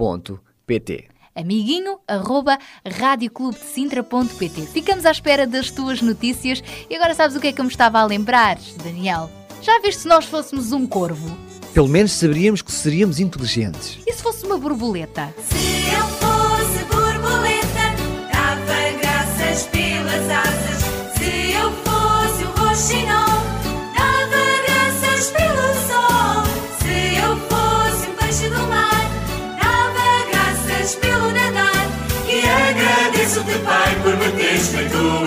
radioclubedesintra.pt 0.00 1.08
amiguinho 1.34 1.98
arroba 2.08 2.58
Ficamos 4.72 5.06
à 5.06 5.10
espera 5.10 5.46
das 5.46 5.70
tuas 5.70 6.02
notícias 6.02 6.62
e 6.88 6.94
agora 6.96 7.14
sabes 7.14 7.36
o 7.36 7.40
que 7.40 7.48
é 7.48 7.52
que 7.52 7.60
eu 7.60 7.64
me 7.64 7.70
estava 7.70 7.98
a 7.98 8.04
lembrar, 8.04 8.58
Daniel? 8.82 9.30
Já 9.62 9.78
viste 9.80 10.02
se 10.02 10.08
nós 10.08 10.24
fôssemos 10.24 10.72
um 10.72 10.86
corvo? 10.86 11.36
Pelo 11.72 11.88
menos 11.88 12.12
saberíamos 12.12 12.62
que 12.62 12.72
seríamos 12.72 13.20
inteligentes. 13.20 13.98
E 14.06 14.12
se 14.12 14.22
fosse 14.22 14.44
uma 14.44 14.58
borboleta? 14.58 15.32
Se 15.38 15.94
eu 15.94 16.06
fosse 16.18 16.84
borboleta, 16.84 17.94
dava 18.32 18.98
graças 18.98 19.66
pelas 19.66 20.28
asas. 20.30 20.69
Feito 34.20 34.96
eu. 34.96 35.26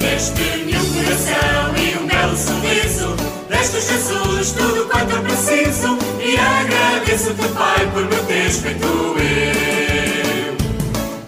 Deste-me 0.00 0.76
um 0.76 0.92
coração 0.92 1.76
e 1.76 1.96
um 1.96 2.06
belo 2.08 2.36
sorriso. 2.36 3.14
Deste 3.48 3.80
Jesus 3.80 4.50
tudo 4.50 4.88
quanto 4.90 5.12
eu 5.12 5.22
preciso. 5.22 5.96
E 6.20 6.36
agradeço-te, 6.36 7.48
Pai, 7.54 7.88
por 7.92 8.02
me 8.04 8.16
teres 8.26 8.56
feito 8.56 8.84
eu. 8.84 10.56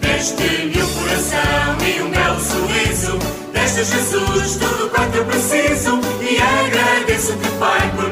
Deste-me 0.01 0.83
coração 0.99 1.77
e 1.87 2.01
um 2.01 2.09
belo 2.09 2.39
sorriso. 2.41 3.17
Deste 3.53 3.85
Jesus 3.85 4.57
tudo 4.57 4.89
quanto 4.89 5.15
eu 5.15 5.23
preciso. 5.23 6.01
E 6.21 6.37
agradeço-te, 6.37 7.49
Pai, 7.57 7.93
por 7.95 8.04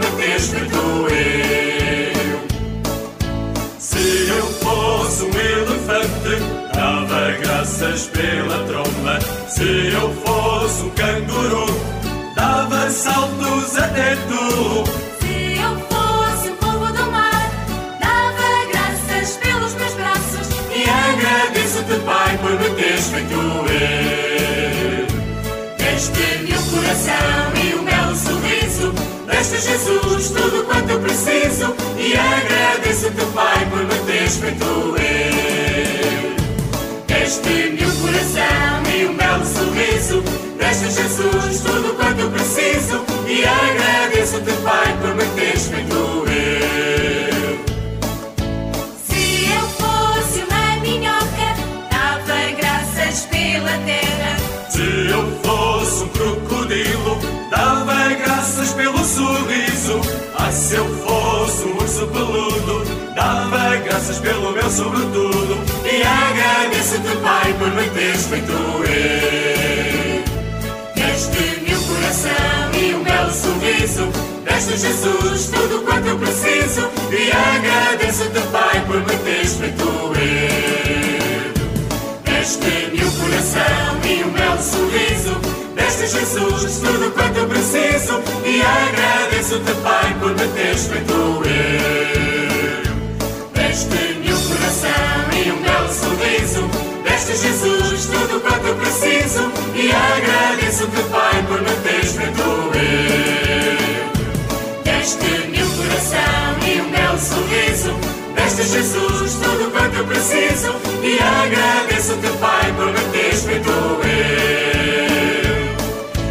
teres 23.04 23.08
feito 23.08 23.34
eu. 23.34 23.68
Deste-me 25.78 26.54
o 26.54 26.62
coração 26.72 27.54
e 27.62 27.76
um 27.76 27.84
belo 27.84 28.16
sorriso. 28.16 28.94
Deste 29.28 29.58
Jesus 29.62 30.30
tudo 30.30 30.64
quanto 30.66 30.90
eu 30.92 31.00
preciso. 31.00 31.76
E 31.98 32.16
agradeço-te, 32.16 33.26
Pai, 33.34 33.66
por 33.70 33.80
me 33.80 33.96
teres 34.06 34.38
feito 34.38 34.64
eu. 34.64 34.96
Deste-me 37.08 37.84
o 37.84 37.92
coração 38.02 38.84
e 38.96 39.06
um 39.06 39.16
belo 39.16 39.46
sorriso. 39.46 40.24
Deste 40.58 40.92
Jesus 40.92 41.62
tudo 41.62 41.96
quanto 41.96 42.20
eu 42.22 42.30
preciso. 42.32 43.04
E 43.28 43.44
agradeço-te, 43.44 44.52
Pai, 44.64 44.98
por 45.02 45.16
me 45.16 45.26
teres 45.36 45.68
feito 45.68 45.94
eu. 45.94 46.23
Graças 53.14 53.26
pela 53.28 53.78
terra. 53.86 54.38
Se 54.70 54.82
eu 55.10 55.40
fosse 55.44 56.04
um 56.04 56.08
crocodilo, 56.10 57.20
dava 57.50 58.10
graças 58.16 58.74
pelo 58.74 58.98
sorriso. 59.06 60.02
Ah, 60.36 60.52
se 60.52 60.76
eu 60.76 60.86
fosse 61.06 61.64
um 61.66 61.78
urso 61.78 62.08
peludo, 62.08 62.84
dava 63.16 63.76
graças 63.78 64.18
pelo 64.18 64.52
meu 64.52 64.70
sobretudo. 64.70 65.64
E 65.86 66.02
agradeço-te, 66.02 67.16
Pai, 67.22 67.54
por 67.54 67.70
me 67.72 67.88
teres 67.90 68.26
feito 68.26 68.52
eu. 68.52 68.84
Deste-me 70.96 71.76
o 71.76 71.82
coração 71.84 72.82
e 72.82 72.96
um 72.96 73.04
belo 73.04 73.32
sorriso. 73.32 74.08
Deste 74.44 74.78
Jesus 74.78 75.52
tudo 75.52 75.84
quanto 75.86 76.08
eu 76.08 76.18
preciso. 76.18 76.90
E 77.12 77.32
agradeço-te, 77.32 78.40
Pai, 78.52 78.84
por 78.88 78.98
me 78.98 79.18
teres 79.24 79.56
feito 79.58 79.84
eu. 79.84 81.03
O 83.24 83.26
coração 83.26 84.02
e 84.04 84.24
um 84.26 84.32
belo 84.32 84.62
sorriso. 84.62 85.40
Deste 85.76 86.08
Jesus 86.08 86.80
tudo 86.80 87.10
quanto 87.14 87.38
eu 87.38 87.48
preciso. 87.48 88.22
E 88.46 88.62
agradeço-te, 88.62 89.74
Pai, 89.82 90.14
por 90.20 90.32
me 90.32 90.46
teres 90.50 90.88
feito 90.88 91.14
eu. 91.14 91.44
Deste-me 93.54 94.34
o 94.34 94.38
coração 94.38 95.32
e 95.42 95.52
um 95.52 95.62
belo 95.62 95.94
sorriso. 95.94 96.70
Deste 97.06 97.38
Jesus 97.38 98.08
tudo 98.08 98.42
quanto 98.42 98.68
eu 98.68 98.76
preciso. 98.76 99.50
E 99.74 99.90
agradeço-te, 99.90 101.04
Pai, 101.10 101.44
por 101.48 101.62
me 101.62 101.72
teres 101.82 102.12
feito 102.12 102.42
eu. 102.42 102.84
Deste-me 104.84 105.63
Deste 108.64 108.78
Jesus 108.78 109.34
tudo 109.34 109.70
quanto 109.72 109.98
eu 109.98 110.08
preciso. 110.08 110.70
E 111.04 111.20
agradeço-te, 111.20 112.30
Pai, 112.40 112.74
por 112.78 112.88
me 112.88 113.12
teres 113.12 113.44
feito 113.44 113.70
eu. 113.70 113.76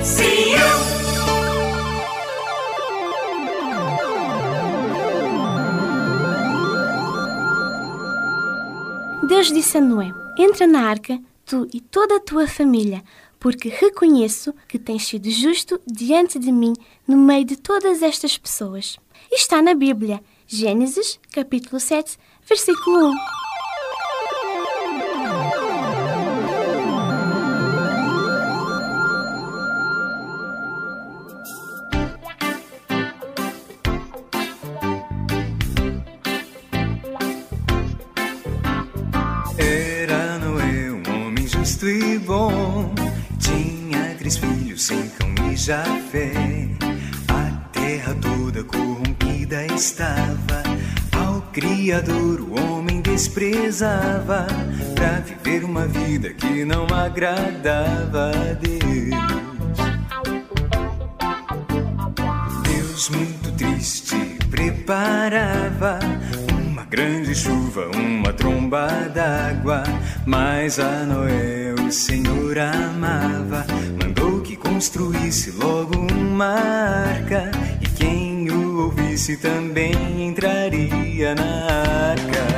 Sim, 0.03 0.55
eu. 0.55 0.81
Deus 9.29 9.49
disse 9.49 9.77
a 9.77 9.83
Noé: 9.83 10.11
Entra 10.38 10.66
na 10.66 10.88
arca, 10.88 11.21
tu 11.45 11.68
e 11.71 11.83
toda 11.83 12.16
a 12.16 12.21
tua 12.21 12.49
família, 12.49 13.05
porque 13.38 13.68
reconheço 13.68 14.55
que 14.66 14.79
tens 14.79 15.07
sido 15.07 15.29
justo 15.29 15.79
diante 15.87 16.38
de 16.38 16.51
mim 16.51 16.73
no 17.07 17.18
meio 17.18 17.45
de 17.45 17.57
todas 17.57 18.03
estas 18.03 18.38
pessoas. 18.38 18.99
E 19.31 19.37
está 19.37 19.61
na 19.61 19.75
Bíblia, 19.75 20.23
Gênesis, 20.55 21.19
capítulo 21.33 21.81
7, 21.81 22.19
versículo 22.47 23.09
1. 23.09 23.15
Era 39.57 40.38
Noé 40.38 40.93
um 40.93 41.27
homem 41.29 41.49
justo 41.49 41.88
e 41.88 42.19
bom. 42.19 42.95
Tinha 43.41 44.15
três 44.19 44.37
filhos, 44.37 44.83
sem 44.83 45.11
e 45.51 45.57
Jafé. 45.57 46.35
A 47.29 47.71
terra 47.73 48.15
toda 48.21 48.62
corrompida 48.65 49.02
estava. 49.53 50.62
Ao 51.12 51.43
Criador 51.53 52.41
o 52.41 52.61
homem 52.61 53.01
desprezava. 53.01 54.47
Pra 54.95 55.21
viver 55.21 55.65
uma 55.65 55.87
vida 55.87 56.31
que 56.31 56.65
não 56.65 56.87
agradava 56.87 58.31
a 58.31 58.55
Deus. 58.55 59.12
Deus 62.65 63.09
muito 63.11 63.53
triste 63.53 64.38
preparava 64.51 65.99
uma 66.57 66.85
grande 66.85 67.35
chuva, 67.35 67.88
uma 67.95 68.33
tromba 68.33 68.87
d'água. 69.15 69.83
Mas 70.25 70.79
a 70.79 71.05
Noé 71.05 71.75
o 71.75 71.91
Senhor 71.91 72.59
amava, 72.59 73.67
mandou 74.01 74.41
que 74.41 74.57
construísse 74.57 75.51
logo 75.51 76.07
uma 76.12 76.47
arca. 76.47 77.51
E 79.12 79.14
ouvisse 79.14 79.37
também 79.37 79.92
entraria 80.27 81.35
na 81.35 81.66
arca. 82.07 82.52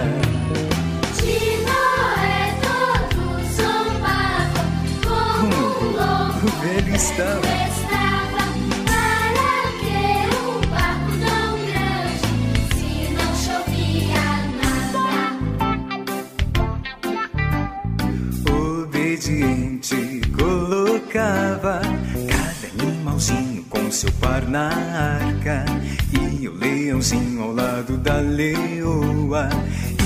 Leoa. 28.35 29.49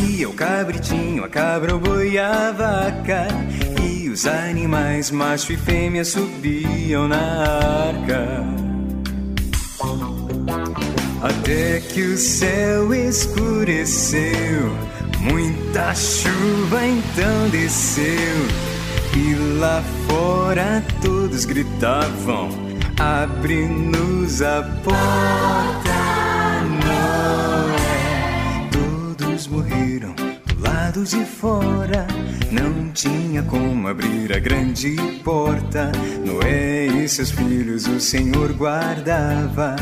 E 0.07 0.25
o 0.25 0.33
cabritinho, 0.33 1.25
a 1.25 1.29
cabra, 1.29 1.75
o 1.75 1.81
boi 1.81 2.19
a 2.19 2.53
vaca. 2.53 3.27
E 3.83 4.09
os 4.09 4.27
animais 4.27 5.11
macho 5.11 5.53
e 5.53 5.57
fêmea 5.57 6.05
subiam 6.05 7.09
na 7.09 7.88
arca. 7.88 8.45
Até 11.21 11.81
que 11.81 12.03
o 12.03 12.17
céu 12.17 12.95
escureceu, 12.95 14.71
muita 15.19 15.95
chuva 15.95 16.87
então 16.87 17.49
desceu. 17.51 18.69
E 19.17 19.59
lá 19.59 19.83
fora 20.07 20.85
todos 21.03 21.45
gritavam: 21.45 22.51
Abre-nos 22.99 24.43
a 24.43 24.62
porta, 24.85 25.88
lado 30.98 31.04
de 31.04 31.24
fora. 31.24 32.06
Não 32.50 32.90
tinha 32.92 33.42
como 33.42 33.88
abrir 33.88 34.32
a 34.32 34.38
grande 34.38 34.96
porta. 35.22 35.92
Noé 36.24 36.87
e 36.87 37.08
seus 37.08 37.30
filhos 37.30 37.87
o 37.87 38.00
Senhor 38.00 38.52
guardava. 38.52 39.76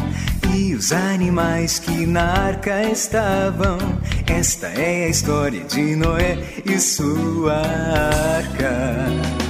E 0.54 0.74
os 0.74 0.92
animais 0.92 1.78
que 1.78 2.06
na 2.06 2.46
arca 2.46 2.82
estavam. 2.82 3.78
Esta 4.26 4.66
é 4.68 5.06
a 5.06 5.08
história 5.08 5.64
de 5.64 5.96
Noé 5.96 6.38
e 6.64 6.78
sua 6.78 7.54
arca. 7.54 9.45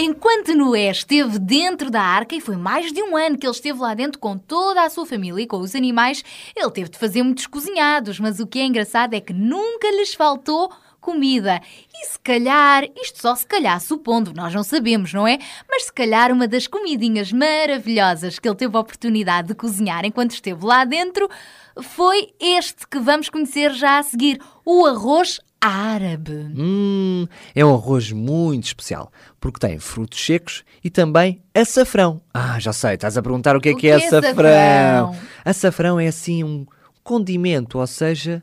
Enquanto 0.00 0.54
Noé 0.54 0.92
esteve 0.92 1.40
dentro 1.40 1.90
da 1.90 2.00
arca, 2.00 2.32
e 2.32 2.40
foi 2.40 2.56
mais 2.56 2.92
de 2.92 3.02
um 3.02 3.16
ano 3.16 3.36
que 3.36 3.44
ele 3.44 3.52
esteve 3.52 3.80
lá 3.80 3.94
dentro 3.94 4.20
com 4.20 4.38
toda 4.38 4.84
a 4.84 4.88
sua 4.88 5.04
família 5.04 5.42
e 5.42 5.46
com 5.48 5.58
os 5.58 5.74
animais, 5.74 6.24
ele 6.54 6.70
teve 6.70 6.88
de 6.88 6.96
fazer 6.96 7.20
muitos 7.24 7.48
cozinhados, 7.48 8.20
mas 8.20 8.38
o 8.38 8.46
que 8.46 8.60
é 8.60 8.64
engraçado 8.64 9.14
é 9.14 9.20
que 9.20 9.32
nunca 9.32 9.90
lhes 9.90 10.14
faltou 10.14 10.70
comida. 11.00 11.60
E 11.92 12.06
se 12.06 12.18
calhar, 12.20 12.84
isto 12.94 13.20
só 13.20 13.34
se 13.34 13.44
calhar 13.44 13.80
supondo, 13.80 14.32
nós 14.32 14.54
não 14.54 14.62
sabemos, 14.62 15.12
não 15.12 15.26
é? 15.26 15.36
Mas 15.68 15.86
se 15.86 15.92
calhar 15.92 16.30
uma 16.30 16.46
das 16.46 16.68
comidinhas 16.68 17.32
maravilhosas 17.32 18.38
que 18.38 18.48
ele 18.48 18.54
teve 18.54 18.76
a 18.76 18.80
oportunidade 18.80 19.48
de 19.48 19.54
cozinhar 19.56 20.04
enquanto 20.04 20.30
esteve 20.30 20.64
lá 20.64 20.84
dentro 20.84 21.28
foi 21.82 22.28
este 22.38 22.86
que 22.86 23.00
vamos 23.00 23.28
conhecer 23.28 23.72
já 23.72 23.98
a 23.98 24.02
seguir, 24.04 24.40
o 24.64 24.86
arroz 24.86 25.40
árabe. 25.60 26.32
Hum, 26.56 27.26
é 27.54 27.64
um 27.64 27.74
arroz 27.74 28.12
muito 28.12 28.64
especial, 28.64 29.10
porque 29.40 29.58
tem 29.58 29.78
frutos 29.78 30.24
secos 30.24 30.64
e 30.82 30.90
também 30.90 31.42
açafrão. 31.54 32.20
Ah, 32.32 32.58
já 32.60 32.72
sei, 32.72 32.94
estás 32.94 33.16
a 33.16 33.22
perguntar 33.22 33.56
o 33.56 33.60
que 33.60 33.70
é 33.70 33.72
O 33.72 33.76
que 33.76 33.88
é 33.88 33.90
é 33.90 33.94
açafrão. 33.96 34.20
açafrão? 35.10 35.16
Açafrão 35.44 36.00
é 36.00 36.06
assim 36.06 36.44
um 36.44 36.66
condimento, 37.02 37.78
ou 37.78 37.86
seja, 37.86 38.42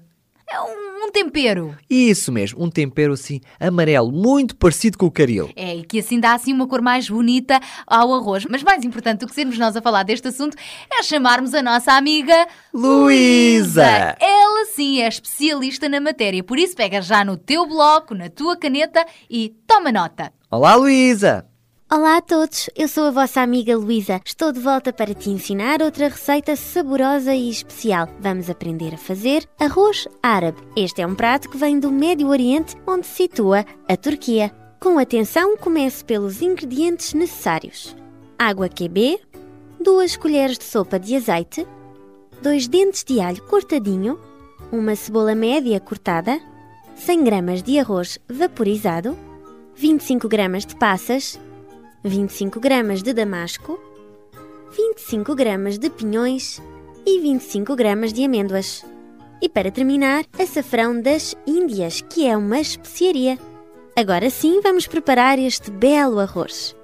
É 0.50 0.60
um, 0.62 0.85
um 1.06 1.12
tempero. 1.12 1.78
isso 1.90 2.32
mesmo, 2.32 2.64
um 2.64 2.70
tempero 2.70 3.14
assim 3.14 3.40
amarelo, 3.60 4.12
muito 4.12 4.56
parecido 4.56 4.98
com 4.98 5.06
o 5.06 5.12
caril. 5.12 5.50
É, 5.56 5.76
e 5.76 5.84
que 5.84 6.00
assim 6.00 6.20
dá 6.20 6.34
assim 6.34 6.52
uma 6.52 6.68
cor 6.68 6.82
mais 6.82 7.10
bonita 7.10 7.60
ao 7.86 8.14
arroz. 8.14 8.46
Mas 8.50 8.64
mais 8.64 8.84
importante 8.84 9.20
do 9.20 9.28
que 9.28 9.36
sermos 9.36 9.58
nós 9.58 9.76
a 9.76 9.82
falar 9.82 10.04
deste 10.04 10.28
assunto 10.28 10.58
é 10.92 11.04
chamarmos 11.04 11.54
a 11.54 11.62
nossa 11.62 11.94
amiga 11.94 12.48
Luísa! 12.74 14.16
Ela 14.20 14.66
sim 14.74 15.02
é 15.02 15.08
especialista 15.08 15.88
na 15.88 16.00
matéria, 16.00 16.44
por 16.44 16.58
isso 16.58 16.76
pega 16.76 17.02
já 17.02 17.24
no 17.24 17.38
teu 17.38 17.66
bloco, 17.68 18.16
na 18.16 18.30
tua 18.30 18.58
caneta 18.58 19.06
e 19.30 19.54
toma 19.68 19.92
nota. 19.92 20.34
Olá, 20.50 20.76
Luísa! 20.76 21.46
Olá 21.96 22.18
a 22.18 22.22
todos, 22.22 22.70
eu 22.76 22.90
sou 22.90 23.06
a 23.06 23.12
vossa 23.12 23.40
amiga 23.40 23.78
Luísa. 23.78 24.20
Estou 24.26 24.52
de 24.52 24.60
volta 24.60 24.92
para 24.92 25.14
te 25.14 25.30
ensinar 25.30 25.82
outra 25.82 26.10
receita 26.10 26.54
saborosa 26.54 27.34
e 27.34 27.50
especial. 27.50 28.10
Vamos 28.20 28.50
aprender 28.50 28.94
a 28.94 28.98
fazer 28.98 29.48
arroz 29.58 30.06
árabe. 30.22 30.58
Este 30.76 31.02
é 31.02 31.08
um 31.08 31.16
prato 31.16 31.50
que 31.50 31.56
vem 31.56 31.80
do 31.80 31.90
Médio 31.90 32.28
Oriente, 32.28 32.76
onde 32.86 33.08
se 33.08 33.14
situa 33.14 33.66
a 33.88 33.96
Turquia. 33.96 34.54
Com 34.78 35.00
atenção, 35.00 35.56
comece 35.56 36.04
pelos 36.04 36.42
ingredientes 36.42 37.14
necessários: 37.14 37.96
água 38.38 38.68
QB, 38.68 39.18
2 39.80 40.18
colheres 40.18 40.58
de 40.58 40.66
sopa 40.66 41.00
de 41.00 41.16
azeite, 41.16 41.66
2 42.42 42.68
dentes 42.68 43.06
de 43.06 43.22
alho 43.22 43.42
cortadinho, 43.44 44.20
uma 44.70 44.98
cebola 44.98 45.34
média 45.34 45.80
cortada, 45.80 46.42
100 46.94 47.24
gramas 47.24 47.64
de 47.64 47.80
arroz 47.80 48.20
vaporizado, 48.30 49.18
25 49.76 50.28
gramas 50.28 50.66
de 50.66 50.76
passas, 50.76 51.40
25 52.08 52.60
gramas 52.60 53.02
de 53.02 53.14
damasco, 53.14 53.80
25 54.78 55.34
gramas 55.34 55.80
de 55.80 55.90
pinhões 55.90 56.62
e 57.04 57.20
25 57.20 57.76
gramas 57.76 58.14
de 58.14 58.24
amêndoas. 58.24 58.86
E 59.42 59.50
para 59.50 59.72
terminar, 59.72 60.24
açafrão 60.38 61.02
das 61.02 61.36
Índias, 61.48 62.02
que 62.02 62.28
é 62.28 62.38
uma 62.38 62.60
especiaria. 62.60 63.40
Agora 63.96 64.30
sim, 64.30 64.62
vamos 64.62 64.86
preparar 64.86 65.40
este 65.40 65.72
belo 65.72 66.20
arroz. 66.20 66.76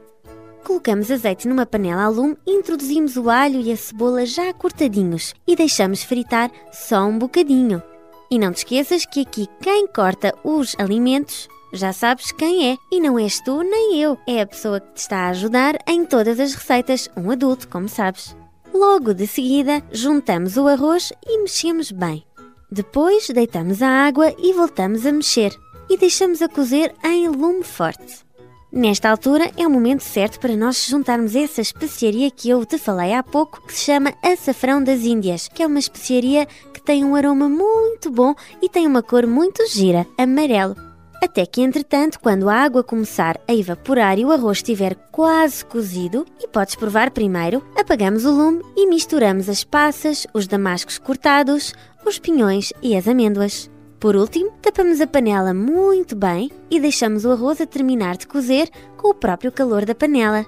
Colocamos 0.63 1.11
azeite 1.11 1.47
numa 1.47 1.67
panela 1.67 2.05
a 2.05 2.09
lume, 2.09 2.35
introduzimos 2.47 3.15
o 3.15 3.29
alho 3.29 3.61
e 3.61 3.71
a 3.71 3.77
cebola 3.77 4.25
já 4.25 4.51
cortadinhos 4.51 5.35
e 5.47 5.55
deixamos 5.55 6.01
fritar 6.01 6.51
só 6.71 7.05
um 7.05 7.19
bocadinho. 7.19 7.81
E 8.29 8.39
não 8.39 8.51
te 8.51 8.57
esqueças 8.57 9.05
que 9.05 9.21
aqui 9.21 9.47
quem 9.61 9.85
corta 9.85 10.33
os 10.43 10.75
alimentos 10.79 11.47
já 11.73 11.93
sabes 11.93 12.31
quem 12.31 12.71
é, 12.71 12.77
e 12.91 12.99
não 12.99 13.17
és 13.17 13.39
tu 13.41 13.63
nem 13.63 13.99
eu, 13.99 14.17
é 14.27 14.41
a 14.41 14.47
pessoa 14.47 14.79
que 14.79 14.93
te 14.93 14.97
está 14.97 15.17
a 15.19 15.29
ajudar 15.29 15.77
em 15.87 16.05
todas 16.05 16.39
as 16.39 16.53
receitas, 16.53 17.09
um 17.15 17.31
adulto, 17.31 17.67
como 17.67 17.87
sabes. 17.87 18.35
Logo 18.73 19.13
de 19.13 19.27
seguida, 19.27 19.83
juntamos 19.91 20.57
o 20.57 20.67
arroz 20.67 21.11
e 21.25 21.39
mexemos 21.39 21.91
bem. 21.91 22.23
Depois, 22.71 23.27
deitamos 23.27 23.81
a 23.81 23.89
água 23.89 24.33
e 24.37 24.53
voltamos 24.53 25.05
a 25.05 25.11
mexer 25.11 25.51
e 25.89 25.97
deixamos 25.97 26.41
a 26.41 26.47
cozer 26.47 26.93
em 27.03 27.27
lume 27.27 27.63
forte. 27.63 28.25
Nesta 28.71 29.09
altura 29.09 29.51
é 29.57 29.67
o 29.67 29.69
momento 29.69 30.01
certo 30.01 30.39
para 30.39 30.55
nós 30.55 30.85
juntarmos 30.85 31.35
essa 31.35 31.59
especiaria 31.59 32.31
que 32.31 32.49
eu 32.49 32.65
te 32.65 32.77
falei 32.77 33.13
há 33.13 33.21
pouco, 33.21 33.61
que 33.67 33.73
se 33.73 33.81
chama 33.81 34.13
açafrão 34.23 34.81
das 34.81 35.01
Índias, 35.01 35.49
que 35.49 35.61
é 35.61 35.67
uma 35.67 35.79
especiaria 35.79 36.45
que 36.73 36.81
tem 36.81 37.03
um 37.03 37.13
aroma 37.13 37.49
muito 37.49 38.09
bom 38.09 38.33
e 38.61 38.69
tem 38.69 38.87
uma 38.87 39.03
cor 39.03 39.27
muito 39.27 39.67
gira, 39.67 40.07
amarelo. 40.17 40.90
Até 41.21 41.45
que, 41.45 41.61
entretanto, 41.61 42.19
quando 42.19 42.49
a 42.49 42.55
água 42.55 42.83
começar 42.83 43.39
a 43.47 43.53
evaporar 43.53 44.17
e 44.17 44.25
o 44.25 44.31
arroz 44.31 44.57
estiver 44.57 44.95
quase 45.11 45.63
cozido, 45.63 46.25
e 46.39 46.47
podes 46.47 46.75
provar 46.75 47.11
primeiro, 47.11 47.63
apagamos 47.77 48.25
o 48.25 48.31
lume 48.31 48.63
e 48.75 48.87
misturamos 48.87 49.47
as 49.47 49.63
passas, 49.63 50.25
os 50.33 50.47
damascos 50.47 50.97
cortados, 50.97 51.75
os 52.03 52.17
pinhões 52.17 52.73
e 52.81 52.97
as 52.97 53.07
amêndoas. 53.07 53.69
Por 53.99 54.15
último, 54.15 54.49
tapamos 54.63 54.99
a 54.99 55.05
panela 55.05 55.53
muito 55.53 56.15
bem 56.15 56.49
e 56.71 56.79
deixamos 56.79 57.23
o 57.23 57.31
arroz 57.31 57.61
a 57.61 57.67
terminar 57.67 58.17
de 58.17 58.25
cozer 58.25 58.67
com 58.97 59.09
o 59.09 59.13
próprio 59.13 59.51
calor 59.51 59.85
da 59.85 59.93
panela. 59.93 60.43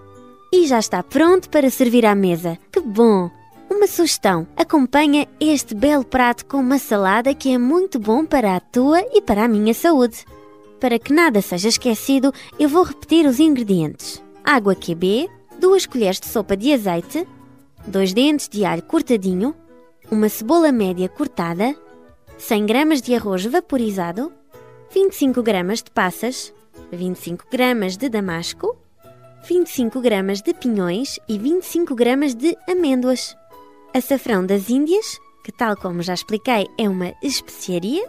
E 0.51 0.65
já 0.65 0.79
está 0.79 1.03
pronto 1.03 1.51
para 1.51 1.69
servir 1.69 2.03
à 2.03 2.15
mesa. 2.15 2.57
Que 2.71 2.79
bom! 2.79 3.29
Uma 3.69 3.85
sugestão: 3.85 4.47
acompanha 4.55 5.27
este 5.39 5.75
belo 5.75 6.03
prato 6.03 6.45
com 6.47 6.57
uma 6.57 6.79
salada 6.79 7.33
que 7.35 7.53
é 7.53 7.57
muito 7.59 7.99
bom 7.99 8.25
para 8.25 8.55
a 8.55 8.59
tua 8.59 9.01
e 9.13 9.21
para 9.21 9.43
a 9.43 9.47
minha 9.47 9.73
saúde. 9.73 10.25
Para 10.83 10.99
que 10.99 11.13
nada 11.13 11.41
seja 11.41 11.69
esquecido, 11.69 12.33
eu 12.59 12.67
vou 12.67 12.83
repetir 12.83 13.25
os 13.25 13.39
ingredientes: 13.39 14.21
água 14.43 14.75
QB, 14.75 15.29
2 15.57 15.85
colheres 15.85 16.19
de 16.19 16.27
sopa 16.27 16.57
de 16.57 16.73
azeite, 16.73 17.25
2 17.87 18.11
dentes 18.11 18.49
de 18.49 18.65
alho 18.65 18.83
cortadinho, 18.83 19.55
uma 20.11 20.27
cebola 20.27 20.73
média 20.73 21.07
cortada, 21.07 21.73
100 22.37 22.65
gramas 22.65 23.01
de 23.01 23.15
arroz 23.15 23.45
vaporizado, 23.45 24.29
25 24.93 25.41
gramas 25.41 25.81
de 25.81 25.89
passas, 25.89 26.53
25 26.91 27.45
gramas 27.49 27.95
de 27.95 28.09
damasco, 28.09 28.75
25 29.47 30.01
gramas 30.01 30.41
de 30.41 30.53
pinhões 30.53 31.17
e 31.29 31.37
25 31.37 31.95
gramas 31.95 32.35
de 32.35 32.57
amêndoas. 32.69 33.37
Açafrão 33.93 34.45
das 34.45 34.69
Índias, 34.69 35.17
que 35.45 35.51
tal 35.53 35.77
como 35.77 36.01
já 36.01 36.13
expliquei 36.13 36.67
é 36.77 36.89
uma 36.89 37.13
especiaria, 37.23 38.05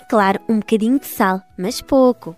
e 0.00 0.04
claro, 0.08 0.40
um 0.48 0.58
bocadinho 0.58 0.98
de 0.98 1.06
sal, 1.06 1.40
mas 1.56 1.80
pouco. 1.80 2.36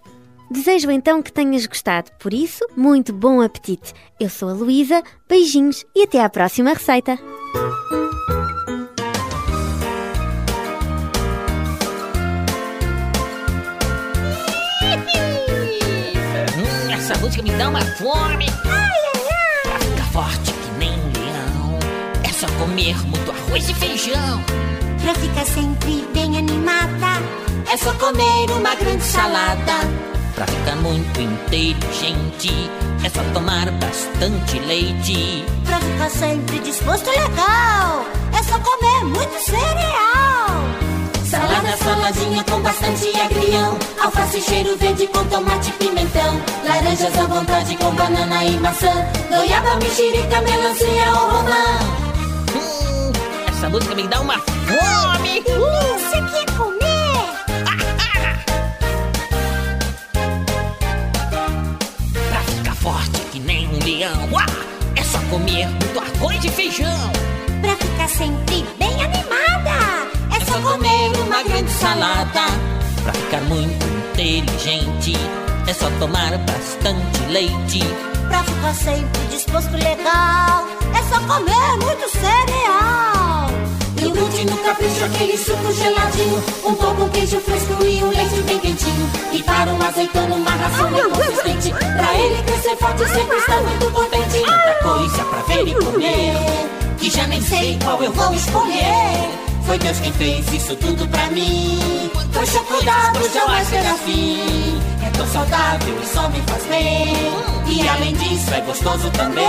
Desejo 0.50 0.90
então 0.92 1.22
que 1.22 1.32
tenhas 1.32 1.66
gostado, 1.66 2.10
por 2.20 2.32
isso, 2.32 2.64
muito 2.76 3.12
bom 3.12 3.40
apetite. 3.40 3.92
Eu 4.18 4.30
sou 4.30 4.48
a 4.48 4.52
Luísa, 4.52 5.02
beijinhos 5.28 5.84
e 5.94 6.04
até 6.04 6.22
à 6.22 6.30
próxima 6.30 6.72
receita. 6.72 7.18
Hum, 16.56 16.92
essa 16.92 17.18
música 17.18 17.42
me 17.42 17.50
dá 17.50 17.68
uma 17.68 17.80
fome. 17.80 18.46
Pra 19.64 19.78
ficar 19.80 20.12
forte 20.12 20.52
que 20.52 20.70
nem 20.78 20.92
um 20.92 21.12
leão, 21.12 21.78
é 22.22 22.32
só 22.32 22.46
comer 22.60 22.96
muito 23.06 23.30
arroz 23.32 23.68
e 23.68 23.74
feijão. 23.74 24.40
Pra 25.02 25.14
ficar 25.14 25.44
sempre 25.44 26.06
bem 26.14 26.38
animada, 26.38 27.20
é 27.72 27.76
só 27.76 27.92
comer 27.94 28.50
uma 28.56 28.74
grande 28.74 29.04
salada. 29.04 30.06
Pra 30.34 30.46
ficar 30.46 30.76
muito 30.76 31.20
inteligente, 31.20 32.70
é 33.02 33.08
só 33.08 33.22
tomar 33.32 33.70
bastante 33.72 34.58
leite. 34.60 35.44
Pra 35.64 35.78
ficar 35.80 36.10
sempre 36.10 36.58
disposto 36.58 37.08
e 37.08 37.18
legal, 37.18 38.04
é 38.38 38.42
só 38.42 38.58
comer 38.58 39.04
muito 39.04 39.40
cereal. 39.44 40.16
Salada, 41.24 41.76
saladinha 41.78 42.44
com 42.44 42.60
bastante 42.60 43.08
agrião. 43.20 43.78
Alface, 44.00 44.40
cheiro 44.42 44.76
verde 44.76 45.06
com 45.08 45.24
tomate 45.24 45.70
e 45.70 45.72
pimentão. 45.72 46.40
Laranjas 46.64 47.18
à 47.18 47.26
vontade 47.26 47.76
com 47.78 47.90
banana 47.92 48.44
e 48.44 48.58
maçã. 48.60 48.92
Goiaba, 49.28 49.76
mexerica, 49.76 50.40
melancia 50.42 51.10
ou 51.10 51.30
romã. 51.30 51.78
Hum, 52.54 53.12
essa 53.48 53.68
música 53.68 53.94
me 53.94 54.06
dá 54.06 54.20
uma 54.20 54.38
fome. 54.38 55.42
Você 55.42 56.15
é 64.02 65.04
só 65.04 65.18
comer 65.30 65.66
muito 65.68 65.98
arroz 65.98 66.44
e 66.44 66.48
feijão. 66.50 67.12
Pra 67.62 67.74
ficar 67.76 68.08
sempre 68.08 68.64
bem 68.78 68.92
animada, 68.92 70.10
é 70.36 70.44
só 70.44 70.60
comer 70.60 71.18
uma 71.18 71.42
grande 71.42 71.70
salada. 71.70 72.42
Pra 73.02 73.12
ficar 73.12 73.40
muito 73.42 73.86
inteligente, 74.12 75.14
é 75.66 75.72
só 75.72 75.88
tomar 75.98 76.36
bastante 76.38 77.20
leite. 77.30 77.80
Pra 78.28 78.42
ficar 78.44 78.74
sempre 78.74 79.26
disposto 79.30 79.70
e 79.74 79.82
legal, 79.82 80.66
é 80.92 81.02
só 81.08 81.18
comer 81.20 81.76
muito 81.82 82.10
cereal. 82.10 83.50
Iogurte 84.02 84.44
no 84.44 84.58
capricho, 84.58 85.04
aquele 85.06 85.38
suco 85.38 85.72
geladinho. 85.72 86.44
Um 86.66 86.74
pão 86.74 86.94
com 86.96 87.08
queijo 87.08 87.40
fresco 87.40 87.82
e 87.82 88.04
um 88.04 88.10
leite 88.10 88.42
bem 88.42 88.58
quentinho. 88.58 88.75
Forte, 92.86 93.08
sempre 93.08 93.36
está 93.36 93.60
muito 93.60 93.90
contente. 93.90 94.42
Tanta 94.44 94.74
coisa 94.82 95.24
pra 95.24 95.42
ver 95.42 95.68
e 95.68 95.74
comer, 95.74 96.34
Que 96.98 97.10
já 97.10 97.26
nem 97.26 97.42
sei 97.42 97.78
qual 97.82 98.02
eu 98.02 98.12
vou 98.12 98.32
escolher. 98.34 99.30
Foi 99.64 99.78
Deus 99.78 99.98
quem 99.98 100.12
fez 100.12 100.52
isso 100.52 100.76
tudo 100.76 101.06
pra 101.08 101.28
mim. 101.30 102.10
Poxa, 102.32 102.60
cuidado, 102.60 103.28
jamais 103.32 103.68
terá 103.68 103.94
fim. 103.94 104.80
É 105.04 105.10
tão 105.10 105.26
saudável 105.26 105.98
e 106.00 106.06
só 106.06 106.28
me 106.28 106.40
faz 106.42 106.64
bem. 106.66 107.14
E 107.68 107.88
além 107.88 108.14
disso, 108.14 108.54
é 108.54 108.60
gostoso 108.60 109.10
também. 109.10 109.44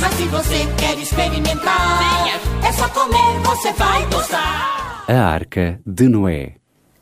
Mas 0.00 0.14
se 0.14 0.24
você 0.24 0.66
quer 0.76 0.98
experimentar, 0.98 2.26
é 2.66 2.72
só 2.72 2.88
comer, 2.88 3.40
você 3.44 3.72
vai 3.74 4.04
gostar. 4.06 5.04
A 5.06 5.14
Arca 5.14 5.80
de 5.86 6.08
Noé. 6.08 6.54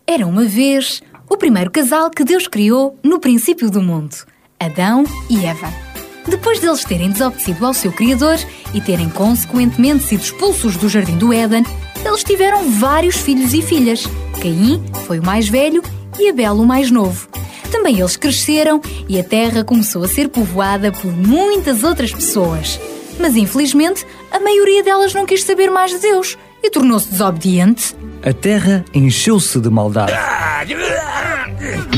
Era 0.07 0.27
uma 0.27 0.45
vez 0.45 1.03
o 1.29 1.37
primeiro 1.37 1.71
casal 1.71 2.11
que 2.11 2.25
Deus 2.25 2.47
criou 2.47 2.99
no 3.03 3.21
princípio 3.21 3.71
do 3.71 3.83
mundo, 3.83 4.17
Adão 4.61 5.05
e 5.31 5.45
Eva. 5.45 5.73
Depois 6.27 6.61
deles 6.61 6.85
terem 6.85 7.11
desobedecido 7.11 7.65
ao 7.65 7.73
seu 7.73 7.91
Criador 7.93 8.39
e 8.75 8.81
terem 8.81 9.09
consequentemente 9.09 10.05
sido 10.05 10.23
expulsos 10.23 10.77
do 10.77 10.89
jardim 10.89 11.17
do 11.17 11.33
Éden, 11.33 11.65
eles 12.05 12.23
tiveram 12.23 12.71
vários 12.71 13.17
filhos 13.17 13.55
e 13.55 13.63
filhas. 13.63 14.05
Caim 14.41 14.85
foi 15.07 15.21
o 15.21 15.25
mais 15.25 15.49
velho 15.49 15.83
e 16.19 16.29
Abel 16.29 16.55
o 16.55 16.67
mais 16.67 16.91
novo. 16.91 17.29
Também 17.71 17.99
eles 17.99 18.17
cresceram 18.17 18.81
e 19.09 19.19
a 19.19 19.25
terra 19.25 19.65
começou 19.65 20.03
a 20.03 20.09
ser 20.09 20.29
povoada 20.29 20.93
por 20.93 21.13
muitas 21.13 21.83
outras 21.83 22.13
pessoas. 22.13 22.79
Mas 23.19 23.37
infelizmente, 23.37 24.07
a 24.31 24.39
maioria 24.39 24.83
delas 24.83 25.15
não 25.15 25.27
quis 25.27 25.43
saber 25.45 25.71
mais 25.71 25.91
de 25.91 25.99
Deus 25.99 26.37
e 26.63 26.71
tornou-se 26.71 27.11
desobediente. 27.11 27.97
A 28.23 28.33
terra 28.33 28.85
encheu-se 28.93 29.59
de 29.61 29.71
maldade. 29.71 30.13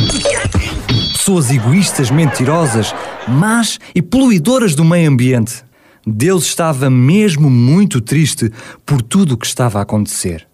Pessoas 1.30 1.50
egoístas, 1.52 2.10
mentirosas, 2.10 2.92
más 3.28 3.78
e 3.94 4.02
poluidoras 4.02 4.74
do 4.74 4.84
meio 4.84 5.08
ambiente. 5.08 5.62
Deus 6.04 6.44
estava 6.44 6.90
mesmo 6.90 7.48
muito 7.48 8.00
triste 8.00 8.50
por 8.84 9.00
tudo 9.00 9.34
o 9.34 9.36
que 9.36 9.46
estava 9.46 9.78
a 9.78 9.82
acontecer. 9.82 10.48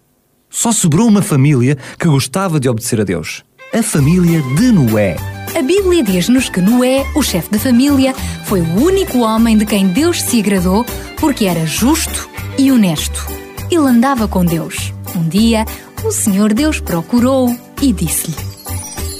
Só 0.51 0.71
sobrou 0.71 1.07
uma 1.07 1.23
família 1.23 1.75
que 1.97 2.07
gostava 2.07 2.59
de 2.59 2.69
obedecer 2.69 3.01
a 3.01 3.03
Deus. 3.03 3.43
A 3.73 3.81
família 3.81 4.39
de 4.55 4.71
Noé. 4.71 5.15
A 5.57 5.63
Bíblia 5.63 6.03
diz-nos 6.03 6.47
que 6.47 6.61
Noé, 6.61 7.03
o 7.15 7.23
chefe 7.23 7.49
da 7.49 7.57
família, 7.57 8.13
foi 8.45 8.61
o 8.61 8.75
único 8.75 9.21
homem 9.21 9.57
de 9.57 9.65
quem 9.65 9.87
Deus 9.87 10.21
se 10.21 10.39
agradou 10.39 10.85
porque 11.19 11.45
era 11.45 11.65
justo 11.65 12.29
e 12.55 12.71
honesto. 12.71 13.25
Ele 13.71 13.87
andava 13.87 14.27
com 14.27 14.45
Deus. 14.45 14.93
Um 15.15 15.27
dia, 15.27 15.65
o 16.03 16.11
Senhor 16.11 16.53
Deus 16.53 16.79
procurou 16.79 17.49
e 17.81 17.91
disse-lhe: 17.91 18.35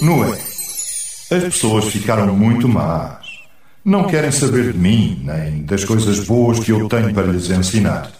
Noé, 0.00 0.47
as 1.30 1.44
pessoas 1.44 1.86
ficaram 1.86 2.34
muito 2.34 2.68
más. 2.68 3.18
Não 3.84 4.06
querem 4.06 4.30
saber 4.30 4.72
de 4.72 4.78
mim, 4.78 5.22
nem 5.24 5.62
das 5.62 5.84
coisas 5.84 6.20
boas 6.20 6.58
que 6.58 6.72
eu 6.72 6.88
tenho 6.88 7.12
para 7.12 7.26
lhes 7.26 7.50
ensinar. 7.50 8.10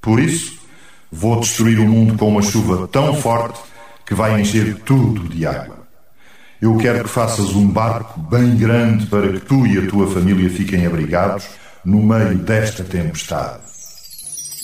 Por 0.00 0.18
isso, 0.18 0.58
vou 1.10 1.40
destruir 1.40 1.78
o 1.78 1.88
mundo 1.88 2.16
com 2.16 2.28
uma 2.28 2.42
chuva 2.42 2.88
tão 2.88 3.14
forte 3.14 3.60
que 4.06 4.14
vai 4.14 4.40
encher 4.40 4.76
tudo 4.84 5.28
de 5.28 5.46
água. 5.46 5.82
Eu 6.60 6.76
quero 6.76 7.04
que 7.04 7.10
faças 7.10 7.50
um 7.50 7.66
barco 7.66 8.20
bem 8.20 8.56
grande 8.56 9.06
para 9.06 9.32
que 9.32 9.40
tu 9.40 9.66
e 9.66 9.78
a 9.78 9.88
tua 9.88 10.06
família 10.06 10.48
fiquem 10.48 10.86
abrigados 10.86 11.44
no 11.84 12.00
meio 12.00 12.36
desta 12.38 12.84
tempestade. 12.84 13.60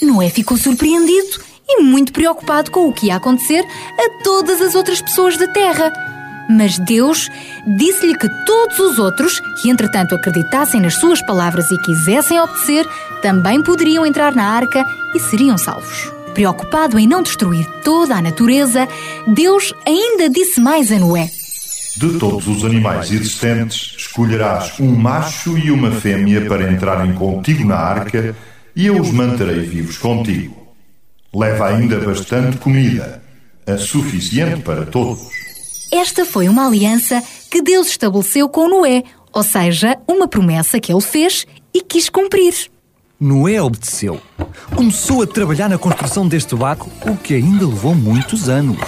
Noé 0.00 0.30
ficou 0.30 0.56
surpreendido 0.56 1.40
e 1.68 1.82
muito 1.82 2.12
preocupado 2.12 2.70
com 2.70 2.88
o 2.88 2.92
que 2.92 3.06
ia 3.06 3.16
acontecer 3.16 3.64
a 3.98 4.22
todas 4.22 4.60
as 4.60 4.74
outras 4.74 5.02
pessoas 5.02 5.36
da 5.36 5.48
terra. 5.48 6.17
Mas 6.48 6.78
Deus 6.78 7.28
disse-lhe 7.66 8.16
que 8.16 8.28
todos 8.46 8.78
os 8.78 8.98
outros, 8.98 9.40
que 9.60 9.68
entretanto 9.68 10.14
acreditassem 10.14 10.80
nas 10.80 10.94
suas 10.94 11.20
palavras 11.20 11.70
e 11.70 11.78
quisessem 11.82 12.40
obedecer, 12.40 12.86
também 13.20 13.62
poderiam 13.62 14.06
entrar 14.06 14.34
na 14.34 14.44
arca 14.44 14.84
e 15.14 15.20
seriam 15.20 15.58
salvos. 15.58 16.10
Preocupado 16.32 16.98
em 16.98 17.06
não 17.06 17.22
destruir 17.22 17.66
toda 17.82 18.14
a 18.14 18.22
natureza, 18.22 18.88
Deus 19.26 19.74
ainda 19.86 20.30
disse 20.30 20.60
mais 20.60 20.90
a 20.90 20.98
Noé: 20.98 21.28
De 21.96 22.18
todos 22.18 22.46
os 22.46 22.64
animais 22.64 23.10
existentes, 23.10 23.94
escolherás 23.98 24.78
um 24.80 24.94
macho 24.94 25.58
e 25.58 25.70
uma 25.70 25.90
fêmea 25.90 26.46
para 26.46 26.72
entrarem 26.72 27.12
contigo 27.12 27.64
na 27.64 27.76
arca 27.76 28.34
e 28.74 28.86
eu 28.86 29.00
os 29.00 29.10
manterei 29.10 29.60
vivos 29.60 29.98
contigo. 29.98 30.56
Leva 31.34 31.68
ainda 31.68 31.98
bastante 31.98 32.56
comida, 32.58 33.20
a 33.66 33.76
suficiente 33.76 34.62
para 34.62 34.86
todos. 34.86 35.37
Esta 35.90 36.26
foi 36.26 36.48
uma 36.48 36.66
aliança 36.66 37.22
que 37.50 37.62
Deus 37.62 37.88
estabeleceu 37.88 38.48
com 38.48 38.68
Noé, 38.68 39.04
ou 39.32 39.42
seja, 39.42 39.98
uma 40.06 40.28
promessa 40.28 40.78
que 40.78 40.92
ele 40.92 41.00
fez 41.00 41.46
e 41.72 41.80
quis 41.80 42.10
cumprir. 42.10 42.70
Noé 43.18 43.60
obedeceu. 43.60 44.20
Começou 44.76 45.22
a 45.22 45.26
trabalhar 45.26 45.68
na 45.68 45.78
construção 45.78 46.28
deste 46.28 46.54
barco, 46.54 46.90
o 47.06 47.16
que 47.16 47.34
ainda 47.34 47.66
levou 47.66 47.94
muitos 47.94 48.48
anos. 48.48 48.78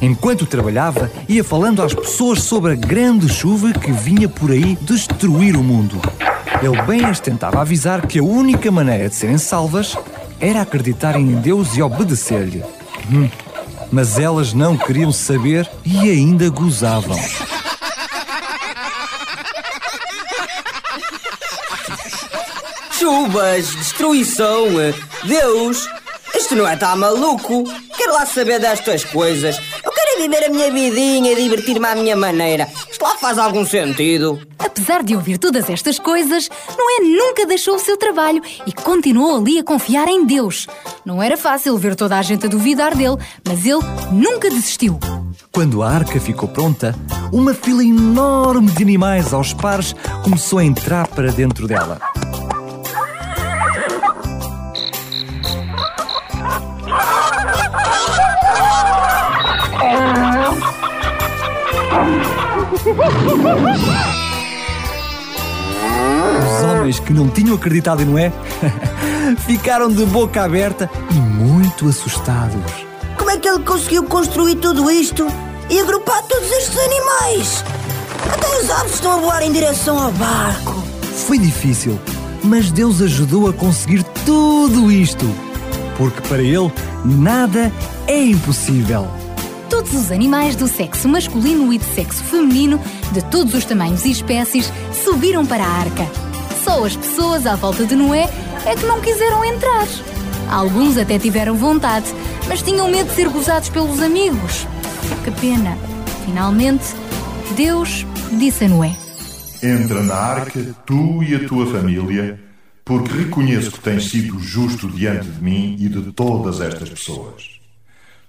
Enquanto 0.00 0.44
trabalhava, 0.44 1.10
ia 1.28 1.42
falando 1.42 1.82
às 1.82 1.94
pessoas 1.94 2.42
sobre 2.42 2.72
a 2.72 2.76
grande 2.76 3.28
chuva 3.28 3.72
que 3.72 3.90
vinha 3.90 4.28
por 4.28 4.50
aí 4.50 4.76
destruir 4.82 5.56
o 5.56 5.62
mundo. 5.62 6.00
Ele 6.60 6.82
bem 6.82 7.04
as 7.04 7.20
tentava 7.20 7.60
avisar 7.60 8.06
que 8.06 8.18
a 8.18 8.22
única 8.22 8.70
maneira 8.70 9.08
de 9.08 9.14
serem 9.14 9.38
salvas 9.38 9.96
era 10.38 10.60
acreditarem 10.60 11.22
em 11.22 11.40
Deus 11.40 11.76
e 11.76 11.82
obedecer-lhe. 11.82 12.62
Hum, 13.10 13.28
Mas 13.90 14.18
elas 14.18 14.52
não 14.52 14.76
queriam 14.76 15.12
saber 15.12 15.68
e 15.84 16.10
ainda 16.10 16.48
gozavam. 16.50 17.16
Chuvas, 22.98 23.66
destruição, 23.74 24.66
Deus, 25.24 25.88
isto 26.34 26.54
não 26.54 26.66
é 26.66 26.76
tá 26.76 26.94
maluco. 26.94 27.64
Quero 27.96 28.12
lá 28.12 28.26
saber 28.26 28.60
destas 28.60 29.04
coisas. 29.04 29.58
Eu 29.84 29.90
quero 29.92 30.20
viver 30.22 30.44
a 30.44 30.48
minha 30.48 30.70
vidinha 30.70 31.32
e 31.32 31.36
divertir-me 31.36 31.86
à 31.86 31.94
minha 31.94 32.16
maneira. 32.16 32.68
Isto 33.02 33.14
lá 33.14 33.18
faz 33.18 33.36
algum 33.36 33.66
sentido. 33.66 34.40
Apesar 34.56 35.02
de 35.02 35.16
ouvir 35.16 35.36
todas 35.36 35.68
estas 35.68 35.98
coisas, 35.98 36.48
Noé 36.78 37.08
nunca 37.08 37.44
deixou 37.44 37.74
o 37.74 37.78
seu 37.80 37.96
trabalho 37.96 38.40
e 38.64 38.72
continuou 38.72 39.38
ali 39.38 39.58
a 39.58 39.64
confiar 39.64 40.06
em 40.06 40.24
Deus. 40.24 40.68
Não 41.04 41.20
era 41.20 41.36
fácil 41.36 41.76
ver 41.76 41.96
toda 41.96 42.16
a 42.16 42.22
gente 42.22 42.46
a 42.46 42.48
duvidar 42.48 42.96
dele, 42.96 43.16
mas 43.44 43.66
ele 43.66 43.80
nunca 44.12 44.48
desistiu. 44.48 45.00
Quando 45.50 45.82
a 45.82 45.90
arca 45.90 46.20
ficou 46.20 46.48
pronta, 46.48 46.94
uma 47.32 47.52
fila 47.52 47.82
enorme 47.82 48.70
de 48.70 48.84
animais 48.84 49.34
aos 49.34 49.52
pares 49.52 49.96
começou 50.22 50.60
a 50.60 50.64
entrar 50.64 51.08
para 51.08 51.32
dentro 51.32 51.66
dela. 51.66 52.00
Os 66.38 66.64
homens 66.64 66.98
que 66.98 67.12
não 67.12 67.28
tinham 67.28 67.54
acreditado 67.54 68.02
em 68.02 68.06
Noé 68.06 68.32
ficaram 69.46 69.88
de 69.88 70.04
boca 70.06 70.42
aberta 70.42 70.90
e 71.10 71.14
muito 71.14 71.88
assustados. 71.88 72.86
Como 73.16 73.30
é 73.30 73.36
que 73.38 73.48
ele 73.48 73.62
conseguiu 73.62 74.04
construir 74.04 74.56
tudo 74.56 74.90
isto 74.90 75.26
e 75.70 75.80
agrupar 75.80 76.22
todos 76.22 76.50
estes 76.50 76.76
animais? 76.78 77.64
Até 78.32 78.56
as 78.58 78.70
aves 78.70 78.94
estão 78.94 79.12
a 79.12 79.16
voar 79.16 79.42
em 79.42 79.52
direção 79.52 79.98
ao 79.98 80.10
barco. 80.12 80.82
Foi 81.26 81.38
difícil, 81.38 81.98
mas 82.42 82.72
Deus 82.72 83.00
ajudou 83.00 83.48
a 83.48 83.52
conseguir 83.52 84.02
tudo 84.24 84.90
isto. 84.90 85.32
Porque 85.96 86.20
para 86.22 86.42
Ele, 86.42 86.72
nada 87.04 87.70
é 88.08 88.24
impossível. 88.24 89.21
Todos 89.72 89.94
os 89.94 90.12
animais 90.12 90.54
do 90.54 90.68
sexo 90.68 91.08
masculino 91.08 91.72
e 91.72 91.78
do 91.78 91.84
sexo 91.94 92.22
feminino, 92.24 92.78
de 93.10 93.24
todos 93.30 93.54
os 93.54 93.64
tamanhos 93.64 94.04
e 94.04 94.10
espécies, 94.10 94.70
subiram 95.02 95.46
para 95.46 95.64
a 95.64 95.66
arca. 95.66 96.06
Só 96.62 96.84
as 96.84 96.94
pessoas 96.94 97.46
à 97.46 97.56
volta 97.56 97.86
de 97.86 97.96
Noé 97.96 98.28
é 98.66 98.76
que 98.76 98.84
não 98.84 99.00
quiseram 99.00 99.42
entrar. 99.42 99.86
Alguns 100.50 100.98
até 100.98 101.18
tiveram 101.18 101.56
vontade, 101.56 102.04
mas 102.46 102.60
tinham 102.60 102.90
medo 102.90 103.08
de 103.08 103.14
ser 103.14 103.30
gozados 103.30 103.70
pelos 103.70 104.02
amigos. 104.02 104.66
Que 105.24 105.30
pena. 105.40 105.78
Finalmente, 106.26 106.84
Deus 107.56 108.04
disse 108.38 108.66
a 108.66 108.68
Noé: 108.68 108.94
Entra 109.62 110.02
na 110.02 110.14
arca, 110.14 110.76
tu 110.84 111.22
e 111.22 111.34
a 111.34 111.48
tua 111.48 111.66
família, 111.66 112.38
porque 112.84 113.10
reconheço 113.10 113.72
que 113.72 113.80
tens 113.80 114.10
sido 114.10 114.38
justo 114.38 114.86
diante 114.86 115.28
de 115.28 115.42
mim 115.42 115.76
e 115.80 115.88
de 115.88 116.12
todas 116.12 116.60
estas 116.60 116.90
pessoas. 116.90 117.51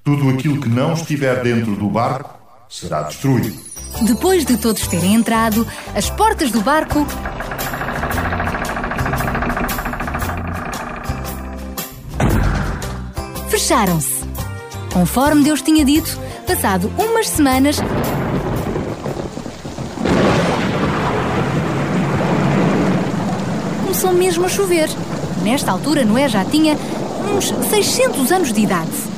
Tudo 0.03 0.29
aquilo 0.31 0.59
que 0.59 0.67
não 0.67 0.91
estiver 0.91 1.41
dentro 1.41 1.77
do 1.77 1.89
barco 1.89 2.37
será 2.67 3.03
destruído. 3.03 3.57
Depois 4.01 4.45
de 4.45 4.57
todos 4.57 4.85
terem 4.85 5.13
entrado, 5.13 5.65
as 5.95 6.09
portas 6.09 6.51
do 6.51 6.59
barco 6.59 7.07
fecharam-se. 13.47 14.25
Conforme 14.91 15.41
Deus 15.41 15.61
tinha 15.61 15.85
dito, 15.85 16.19
passado 16.45 16.91
umas 16.97 17.29
semanas, 17.29 17.77
começou 23.83 24.11
mesmo 24.11 24.45
a 24.45 24.49
chover. 24.49 24.89
Nesta 25.43 25.71
altura, 25.71 26.03
Noé 26.03 26.27
já 26.27 26.43
tinha 26.43 26.77
uns 27.33 27.53
600 27.69 28.33
anos 28.33 28.51
de 28.51 28.59
idade. 28.59 29.12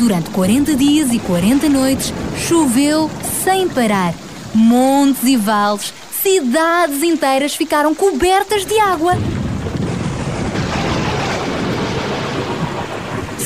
Durante 0.00 0.30
40 0.30 0.76
dias 0.76 1.12
e 1.12 1.18
40 1.18 1.68
noites, 1.68 2.10
choveu 2.34 3.10
sem 3.44 3.68
parar. 3.68 4.14
Montes 4.54 5.24
e 5.24 5.36
vales, 5.36 5.92
cidades 6.22 7.02
inteiras 7.02 7.54
ficaram 7.54 7.94
cobertas 7.94 8.64
de 8.64 8.78
água. 8.80 9.12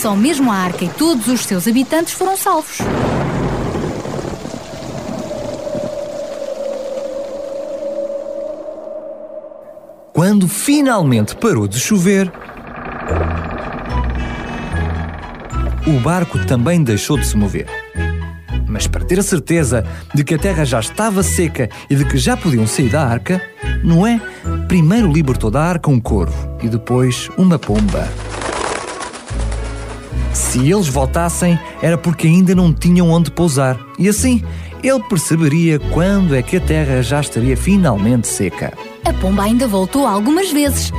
Só 0.01 0.15
mesmo 0.15 0.53
a 0.53 0.55
arca 0.55 0.85
e 0.85 0.89
todos 0.91 1.27
os 1.27 1.41
seus 1.41 1.67
habitantes 1.67 2.15
foram 2.15 2.37
salvos. 2.37 2.79
Quando 10.13 10.47
finalmente 10.47 11.35
parou 11.35 11.67
de 11.67 11.81
chover, 11.81 12.33
o 15.95 16.01
barco 16.01 16.39
também 16.47 16.83
deixou 16.83 17.17
de 17.19 17.27
se 17.27 17.37
mover. 17.37 17.67
Mas 18.67 18.87
para 18.87 19.05
ter 19.05 19.21
a 19.21 19.23
certeza 19.23 19.87
de 20.13 20.25
que 20.25 20.35
a 20.35 20.39
terra 20.39 20.65
já 20.65 20.81
estava 20.81 21.23
seca 21.23 21.69
e 21.89 21.95
de 21.95 22.05
que 22.05 22.19
já 22.19 22.37
podiam 22.37 22.67
sair 22.67 22.89
da 22.89 23.07
arca, 23.07 23.41
Noé 23.85 24.21
primeiro 24.67 25.13
libertou 25.13 25.51
da 25.51 25.63
arca 25.63 25.91
um 25.91 26.01
corvo 26.01 26.57
e 26.63 26.69
depois 26.69 27.31
uma 27.39 27.59
pomba. 27.59 28.09
Se 30.33 30.69
eles 30.69 30.89
voltassem, 30.89 31.59
era 31.81 31.97
porque 31.97 32.27
ainda 32.27 32.55
não 32.55 32.73
tinham 32.73 33.11
onde 33.11 33.31
pousar, 33.31 33.79
e 33.97 34.09
assim 34.09 34.43
ele 34.83 35.03
perceberia 35.09 35.79
quando 35.79 36.35
é 36.35 36.43
que 36.43 36.57
a 36.57 36.61
terra 36.61 37.03
já 37.03 37.21
estaria 37.21 37.57
finalmente 37.57 38.27
seca. 38.27 38.73
A 39.05 39.13
pomba 39.13 39.45
ainda 39.45 39.69
voltou 39.69 40.07
algumas 40.07 40.51
vezes, 40.51 40.93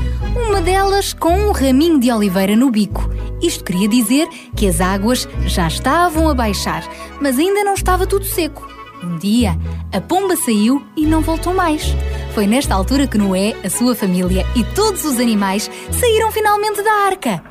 uma 0.55 0.61
delas 0.61 1.11
com 1.11 1.37
um 1.37 1.51
raminho 1.51 1.99
de 1.99 2.09
oliveira 2.09 2.55
no 2.55 2.71
bico. 2.71 3.09
Isto 3.41 3.61
queria 3.61 3.89
dizer 3.89 4.25
que 4.55 4.65
as 4.65 4.79
águas 4.79 5.27
já 5.45 5.67
estavam 5.67 6.29
a 6.29 6.33
baixar, 6.33 6.81
mas 7.19 7.37
ainda 7.37 7.61
não 7.61 7.73
estava 7.73 8.07
tudo 8.07 8.23
seco. 8.23 8.65
Um 9.03 9.17
dia, 9.17 9.59
a 9.91 9.99
pomba 9.99 10.37
saiu 10.37 10.81
e 10.95 11.05
não 11.05 11.19
voltou 11.19 11.53
mais. 11.53 11.93
Foi 12.33 12.47
nesta 12.47 12.73
altura 12.73 13.05
que 13.05 13.17
Noé, 13.17 13.53
a 13.65 13.69
sua 13.69 13.93
família 13.93 14.45
e 14.55 14.63
todos 14.63 15.03
os 15.03 15.19
animais 15.19 15.69
saíram 15.91 16.31
finalmente 16.31 16.81
da 16.81 16.93
arca. 17.05 17.43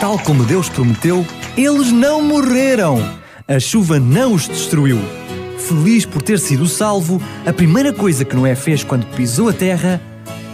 Tal 0.00 0.18
como 0.24 0.44
Deus 0.44 0.68
prometeu, 0.68 1.24
eles 1.56 1.92
não 1.92 2.20
morreram. 2.20 2.98
A 3.46 3.60
chuva 3.60 4.00
não 4.00 4.34
os 4.34 4.48
destruiu. 4.48 5.19
Feliz 5.70 6.04
por 6.04 6.20
ter 6.20 6.40
sido 6.40 6.66
salvo, 6.66 7.22
a 7.46 7.52
primeira 7.52 7.92
coisa 7.92 8.24
que 8.24 8.34
Noé 8.34 8.56
fez 8.56 8.82
quando 8.82 9.06
pisou 9.14 9.48
a 9.48 9.52
terra 9.52 10.00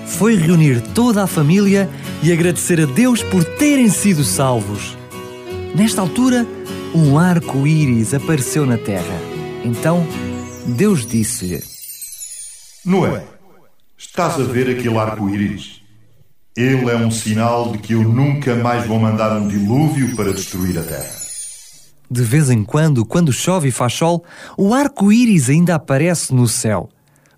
foi 0.06 0.36
reunir 0.36 0.82
toda 0.92 1.24
a 1.24 1.26
família 1.26 1.88
e 2.22 2.30
agradecer 2.30 2.78
a 2.82 2.84
Deus 2.84 3.22
por 3.22 3.42
terem 3.42 3.88
sido 3.88 4.22
salvos. 4.22 4.94
Nesta 5.74 6.02
altura, 6.02 6.46
um 6.94 7.18
arco-íris 7.18 8.12
apareceu 8.12 8.66
na 8.66 8.76
terra. 8.76 9.18
Então, 9.64 10.06
Deus 10.66 11.06
disse-lhe: 11.06 11.64
Noé, 12.84 13.24
estás 13.96 14.34
a 14.38 14.44
ver 14.44 14.68
aquele 14.68 14.98
arco-íris? 14.98 15.80
Ele 16.54 16.90
é 16.90 16.96
um 16.96 17.10
sinal 17.10 17.72
de 17.72 17.78
que 17.78 17.94
eu 17.94 18.02
nunca 18.02 18.54
mais 18.54 18.86
vou 18.86 18.98
mandar 18.98 19.34
um 19.38 19.48
dilúvio 19.48 20.14
para 20.14 20.34
destruir 20.34 20.78
a 20.78 20.82
terra. 20.82 21.25
De 22.10 22.22
vez 22.22 22.50
em 22.50 22.62
quando, 22.62 23.04
quando 23.04 23.32
chove 23.32 23.68
e 23.68 23.72
faz 23.72 23.94
sol, 23.94 24.24
o 24.56 24.72
arco-íris 24.72 25.50
ainda 25.50 25.74
aparece 25.74 26.34
no 26.34 26.46
céu. 26.46 26.88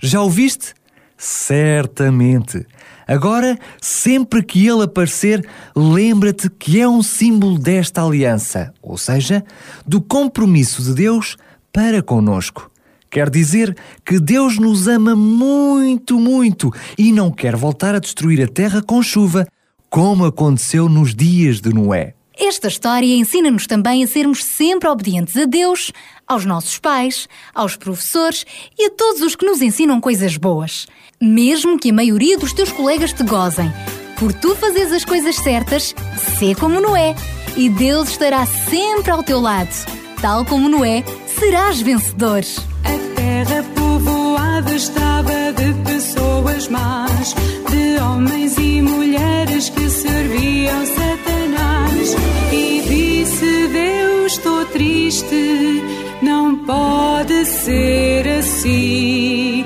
Já 0.00 0.22
o 0.22 0.30
viste? 0.30 0.74
Certamente. 1.16 2.66
Agora, 3.06 3.58
sempre 3.80 4.42
que 4.42 4.66
ele 4.68 4.82
aparecer, 4.82 5.42
lembra-te 5.74 6.50
que 6.50 6.78
é 6.78 6.86
um 6.86 7.02
símbolo 7.02 7.58
desta 7.58 8.02
aliança, 8.02 8.72
ou 8.82 8.98
seja, 8.98 9.42
do 9.86 10.00
compromisso 10.00 10.82
de 10.82 10.94
Deus 10.94 11.38
para 11.72 12.02
conosco. 12.02 12.70
Quer 13.10 13.30
dizer 13.30 13.74
que 14.04 14.20
Deus 14.20 14.58
nos 14.58 14.86
ama 14.86 15.16
muito, 15.16 16.20
muito 16.20 16.70
e 16.98 17.10
não 17.10 17.30
quer 17.30 17.56
voltar 17.56 17.94
a 17.94 17.98
destruir 17.98 18.42
a 18.42 18.46
terra 18.46 18.82
com 18.82 19.02
chuva, 19.02 19.46
como 19.88 20.26
aconteceu 20.26 20.86
nos 20.88 21.14
dias 21.14 21.62
de 21.62 21.72
Noé. 21.72 22.17
Esta 22.40 22.68
história 22.68 23.16
ensina-nos 23.16 23.66
também 23.66 24.04
a 24.04 24.06
sermos 24.06 24.44
sempre 24.44 24.88
obedientes 24.88 25.36
a 25.36 25.44
Deus, 25.44 25.92
aos 26.24 26.44
nossos 26.44 26.78
pais, 26.78 27.28
aos 27.52 27.74
professores 27.74 28.46
e 28.78 28.86
a 28.86 28.90
todos 28.90 29.22
os 29.22 29.34
que 29.34 29.44
nos 29.44 29.60
ensinam 29.60 30.00
coisas 30.00 30.36
boas. 30.36 30.86
Mesmo 31.20 31.76
que 31.76 31.90
a 31.90 31.92
maioria 31.92 32.38
dos 32.38 32.52
teus 32.52 32.70
colegas 32.70 33.12
te 33.12 33.24
gozem, 33.24 33.72
por 34.16 34.32
tu 34.32 34.54
fazeres 34.54 34.92
as 34.92 35.04
coisas 35.04 35.34
certas, 35.34 35.92
sê 36.38 36.54
como 36.54 36.80
Noé, 36.80 37.16
e 37.56 37.68
Deus 37.68 38.10
estará 38.10 38.46
sempre 38.46 39.10
ao 39.10 39.24
teu 39.24 39.40
lado. 39.40 39.74
Tal 40.22 40.44
como 40.44 40.68
Noé, 40.68 41.02
serás 41.26 41.80
vencedor. 41.80 42.42
A 42.84 43.16
terra 43.16 43.64
povoada 43.74 44.74
estava 44.74 45.52
de 45.52 45.74
pessoas 45.98 46.68
más, 46.68 47.34
de 47.70 48.00
homens 48.00 48.56
e 48.56 48.80
mulheres 48.80 49.68
que 49.68 49.90
serviam 49.90 50.86
Satanás. 50.86 52.16
E 52.52 52.82
disse 52.86 53.66
Deus, 53.66 54.32
estou 54.32 54.64
triste, 54.66 55.82
não 56.22 56.54
pode 56.58 57.44
ser 57.46 58.28
assim. 58.28 59.64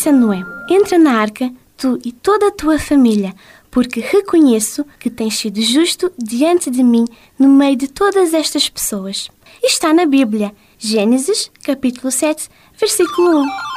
Disse 0.00 0.08
a 0.08 0.12
Noé: 0.12 0.42
Entra 0.70 0.96
na 0.98 1.20
arca, 1.20 1.52
tu 1.76 1.98
e 2.02 2.10
toda 2.10 2.48
a 2.48 2.50
tua 2.50 2.78
família, 2.78 3.34
porque 3.70 4.00
reconheço 4.00 4.82
que 4.98 5.10
tens 5.10 5.36
sido 5.36 5.60
justo 5.60 6.10
diante 6.16 6.70
de 6.70 6.82
mim 6.82 7.04
no 7.38 7.50
meio 7.50 7.76
de 7.76 7.86
todas 7.86 8.32
estas 8.32 8.66
pessoas. 8.66 9.28
Está 9.62 9.92
na 9.92 10.06
Bíblia, 10.06 10.54
Gênesis, 10.78 11.50
capítulo 11.62 12.10
7, 12.10 12.48
versículo 12.78 13.42
1. 13.42 13.69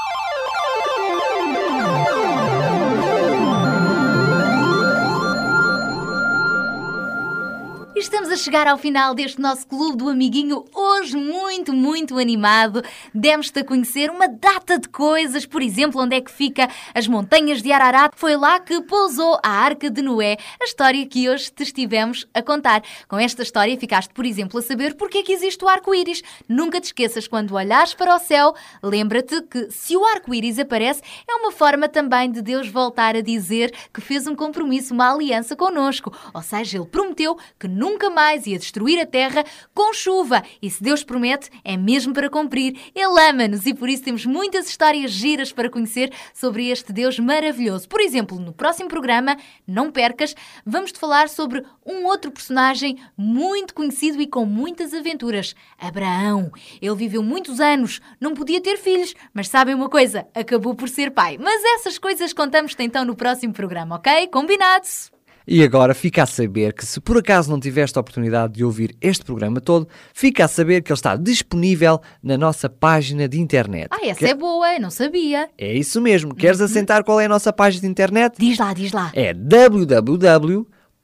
E 7.95 8.03
Estamos 8.03 8.29
a 8.29 8.35
chegar 8.35 8.67
ao 8.67 8.77
final 8.77 9.15
deste 9.15 9.39
nosso 9.39 9.65
Clube 9.65 9.97
do 9.97 10.09
Amiguinho, 10.09 10.65
hoje 10.73 11.15
muito, 11.15 11.71
muito 11.71 12.19
animado. 12.19 12.83
Demos-te 13.13 13.59
a 13.59 13.63
conhecer 13.63 14.09
uma 14.09 14.27
data 14.27 14.77
de 14.77 14.89
coisas, 14.89 15.45
por 15.45 15.61
exemplo, 15.61 16.01
onde 16.01 16.15
é 16.15 16.21
que 16.21 16.31
fica 16.31 16.67
as 16.93 17.07
montanhas 17.07 17.61
de 17.61 17.71
Ararat. 17.71 18.13
Foi 18.15 18.35
lá 18.35 18.59
que 18.59 18.81
pousou 18.81 19.39
a 19.43 19.49
Arca 19.49 19.89
de 19.89 20.01
Noé, 20.01 20.37
a 20.61 20.65
história 20.65 21.05
que 21.05 21.29
hoje 21.29 21.51
te 21.51 21.63
estivemos 21.63 22.27
a 22.33 22.41
contar. 22.41 22.83
Com 23.07 23.17
esta 23.17 23.41
história 23.41 23.77
ficaste, 23.77 24.13
por 24.13 24.25
exemplo, 24.25 24.59
a 24.59 24.61
saber 24.61 24.95
porque 24.95 25.19
é 25.19 25.23
que 25.23 25.31
existe 25.31 25.63
o 25.63 25.67
arco-íris. 25.67 26.23
Nunca 26.47 26.81
te 26.81 26.85
esqueças, 26.85 27.27
quando 27.27 27.55
olhares 27.55 27.93
para 27.93 28.15
o 28.15 28.19
céu, 28.19 28.53
lembra-te 28.81 29.41
que 29.43 29.71
se 29.71 29.95
o 29.95 30.05
arco-íris 30.05 30.59
aparece, 30.59 31.01
é 31.27 31.35
uma 31.35 31.51
forma 31.51 31.87
também 31.87 32.31
de 32.31 32.41
Deus 32.41 32.67
voltar 32.67 33.15
a 33.15 33.21
dizer 33.21 33.73
que 33.93 34.01
fez 34.01 34.27
um 34.27 34.35
compromisso, 34.35 34.93
uma 34.93 35.13
aliança 35.13 35.55
connosco. 35.55 36.11
Ou 36.33 36.41
seja, 36.41 36.77
ele 36.77 36.87
prometeu 36.87 37.37
que 37.59 37.67
nunca 37.67 37.82
mais 38.09 38.45
ia 38.45 38.59
destruir 38.59 38.99
a 38.99 39.05
terra 39.05 39.43
com 39.73 39.93
chuva. 39.93 40.43
E 40.61 40.69
se 40.69 40.81
Deus 40.81 41.03
promete, 41.03 41.49
é 41.63 41.75
mesmo 41.75 42.13
para 42.13 42.29
cumprir. 42.29 42.79
Ele 42.93 43.29
ama-nos 43.29 43.65
e 43.65 43.73
por 43.73 43.89
isso 43.89 44.03
temos 44.03 44.25
muitas 44.25 44.67
histórias 44.67 45.11
giras 45.11 45.51
para 45.51 45.69
conhecer 45.69 46.11
sobre 46.33 46.69
este 46.69 46.93
Deus 46.93 47.19
maravilhoso. 47.19 47.87
Por 47.87 48.01
exemplo, 48.01 48.39
no 48.39 48.53
próximo 48.53 48.89
programa, 48.89 49.37
não 49.67 49.91
percas, 49.91 50.35
vamos-te 50.65 50.99
falar 50.99 51.29
sobre 51.29 51.63
um 51.85 52.05
outro 52.05 52.31
personagem 52.31 52.97
muito 53.17 53.73
conhecido 53.73 54.21
e 54.21 54.27
com 54.27 54.45
muitas 54.45 54.93
aventuras: 54.93 55.55
Abraão. 55.77 56.51
Ele 56.81 56.95
viveu 56.95 57.23
muitos 57.23 57.59
anos, 57.59 58.01
não 58.19 58.33
podia 58.33 58.61
ter 58.61 58.77
filhos, 58.77 59.13
mas 59.33 59.47
sabem 59.47 59.75
uma 59.75 59.89
coisa? 59.89 60.27
Acabou 60.33 60.75
por 60.75 60.89
ser 60.89 61.11
pai. 61.11 61.37
Mas 61.39 61.63
essas 61.75 61.97
coisas 61.97 62.33
contamos-te 62.33 62.83
então 62.83 63.05
no 63.05 63.15
próximo 63.15 63.53
programa, 63.53 63.95
ok? 63.95 64.27
Combinados? 64.27 65.11
E 65.47 65.63
agora 65.63 65.93
fica 65.93 66.23
a 66.23 66.25
saber 66.25 66.73
que 66.73 66.85
se 66.85 66.99
por 67.01 67.17
acaso 67.17 67.51
não 67.51 67.59
tiveste 67.59 67.97
a 67.97 68.01
oportunidade 68.01 68.53
de 68.53 68.63
ouvir 68.63 68.95
este 69.01 69.25
programa 69.25 69.59
todo, 69.59 69.87
fica 70.13 70.45
a 70.45 70.47
saber 70.47 70.81
que 70.81 70.91
ele 70.91 70.97
está 70.97 71.15
disponível 71.15 71.99
na 72.21 72.37
nossa 72.37 72.69
página 72.69 73.27
de 73.27 73.39
internet. 73.39 73.87
Ah, 73.91 73.99
essa 74.05 74.19
Que- 74.19 74.25
é 74.31 74.33
boa, 74.35 74.79
não 74.79 74.89
sabia. 74.89 75.49
É 75.57 75.73
isso 75.73 75.99
mesmo. 76.01 76.33
Queres 76.33 76.61
assentar 76.61 77.03
qual 77.03 77.19
é 77.19 77.25
a 77.25 77.29
nossa 77.29 77.51
página 77.51 77.81
de 77.81 77.87
internet? 77.87 78.35
Diz 78.39 78.57
lá, 78.57 78.73
diz 78.73 78.91
lá. 78.91 79.11
É 79.13 79.33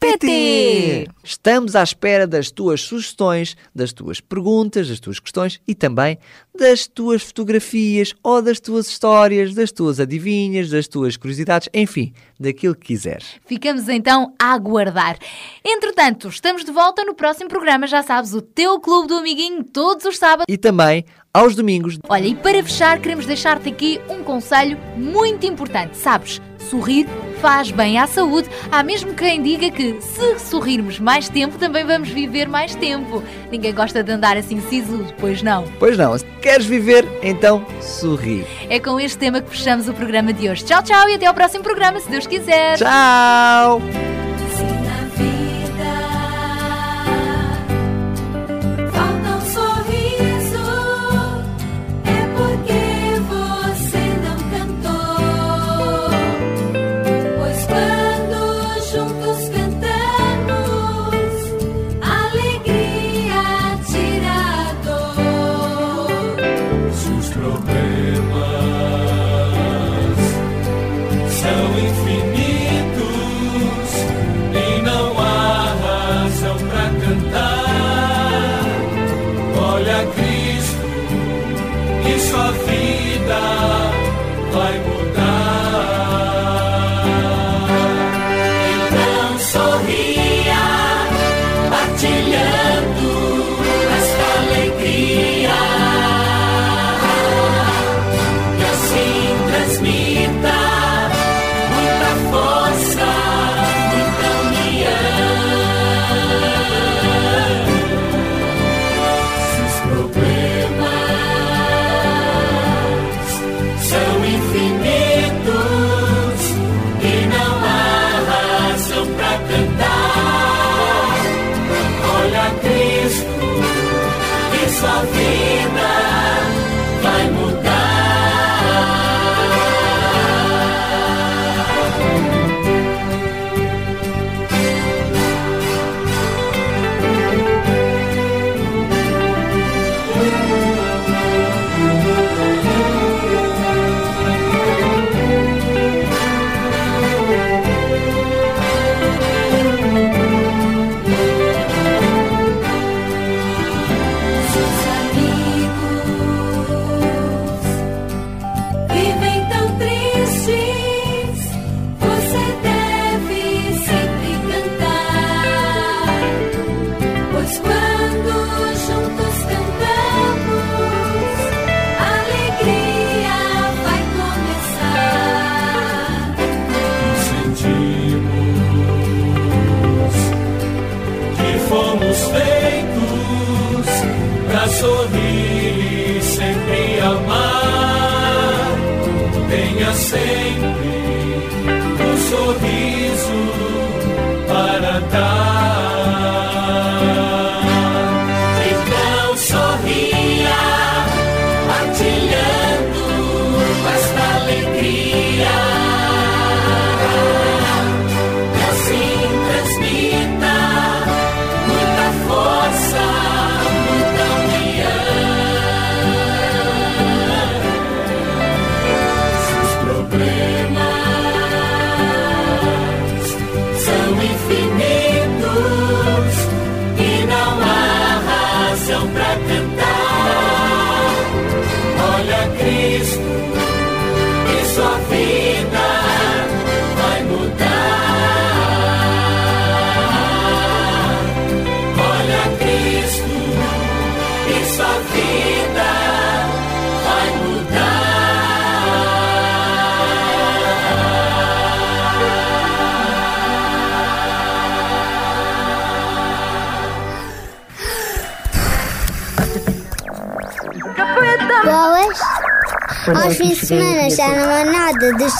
Estamos 1.24 1.74
à 1.74 1.82
espera 1.82 2.26
das 2.26 2.50
tuas 2.50 2.80
sugestões, 2.82 3.56
das 3.74 3.92
tuas 3.92 4.20
perguntas, 4.20 4.88
das 4.88 5.00
tuas 5.00 5.18
questões 5.18 5.60
e 5.66 5.74
também 5.74 6.18
das 6.56 6.86
tuas 6.86 7.22
fotografias 7.22 8.14
ou 8.22 8.42
das 8.42 8.58
tuas 8.58 8.88
histórias, 8.88 9.54
das 9.54 9.70
tuas 9.70 10.00
adivinhas, 10.00 10.70
das 10.70 10.88
tuas 10.88 11.16
curiosidades, 11.16 11.68
enfim, 11.72 12.12
daquilo 12.38 12.74
que 12.74 12.88
quiseres. 12.88 13.36
Ficamos 13.46 13.88
então 13.88 14.34
a 14.38 14.52
aguardar. 14.52 15.18
Entretanto, 15.64 16.28
estamos 16.28 16.64
de 16.64 16.72
volta 16.72 17.04
no 17.04 17.14
próximo 17.14 17.48
programa, 17.48 17.86
já 17.86 18.02
sabes, 18.02 18.34
o 18.34 18.42
teu 18.42 18.80
Clube 18.80 19.08
do 19.08 19.14
Amiguinho, 19.14 19.62
todos 19.64 20.04
os 20.04 20.18
sábados. 20.18 20.46
E 20.48 20.58
também 20.58 21.04
aos 21.32 21.54
domingos. 21.54 21.98
Olha, 22.08 22.26
e 22.26 22.34
para 22.34 22.62
fechar, 22.62 23.00
queremos 23.00 23.26
deixar-te 23.26 23.68
aqui 23.68 24.00
um 24.08 24.24
conselho 24.24 24.78
muito 24.96 25.46
importante. 25.46 25.96
Sabes, 25.96 26.40
sorrir 26.68 27.06
faz 27.40 27.70
bem 27.70 27.98
à 27.98 28.06
saúde. 28.06 28.48
Há 28.70 28.82
mesmo 28.82 29.14
quem 29.14 29.42
diga 29.42 29.70
que 29.70 30.00
se 30.00 30.38
sorrirmos 30.38 30.98
mais 30.98 31.28
tempo, 31.28 31.58
também 31.58 31.84
vamos 31.84 32.08
viver 32.08 32.48
mais 32.48 32.74
tempo. 32.74 33.22
Ninguém 33.50 33.74
gosta 33.74 34.02
de 34.02 34.12
andar 34.12 34.36
assim 34.36 34.60
sisudo, 34.60 35.12
pois 35.18 35.42
não? 35.42 35.64
Pois 35.78 35.96
não, 35.96 36.16
se 36.16 36.24
queres 36.42 36.66
viver, 36.66 37.06
então 37.22 37.64
sorri. 37.80 38.46
É 38.68 38.78
com 38.78 38.98
este 39.00 39.18
tema 39.18 39.40
que 39.40 39.50
fechamos 39.50 39.88
o 39.88 39.94
programa 39.94 40.32
de 40.32 40.48
hoje. 40.48 40.64
Tchau, 40.64 40.82
tchau 40.82 41.08
e 41.08 41.14
até 41.14 41.26
ao 41.26 41.34
próximo 41.34 41.64
programa, 41.64 42.00
se 42.00 42.08
Deus 42.08 42.26
quiser. 42.26 42.76
Tchau! 42.76 43.80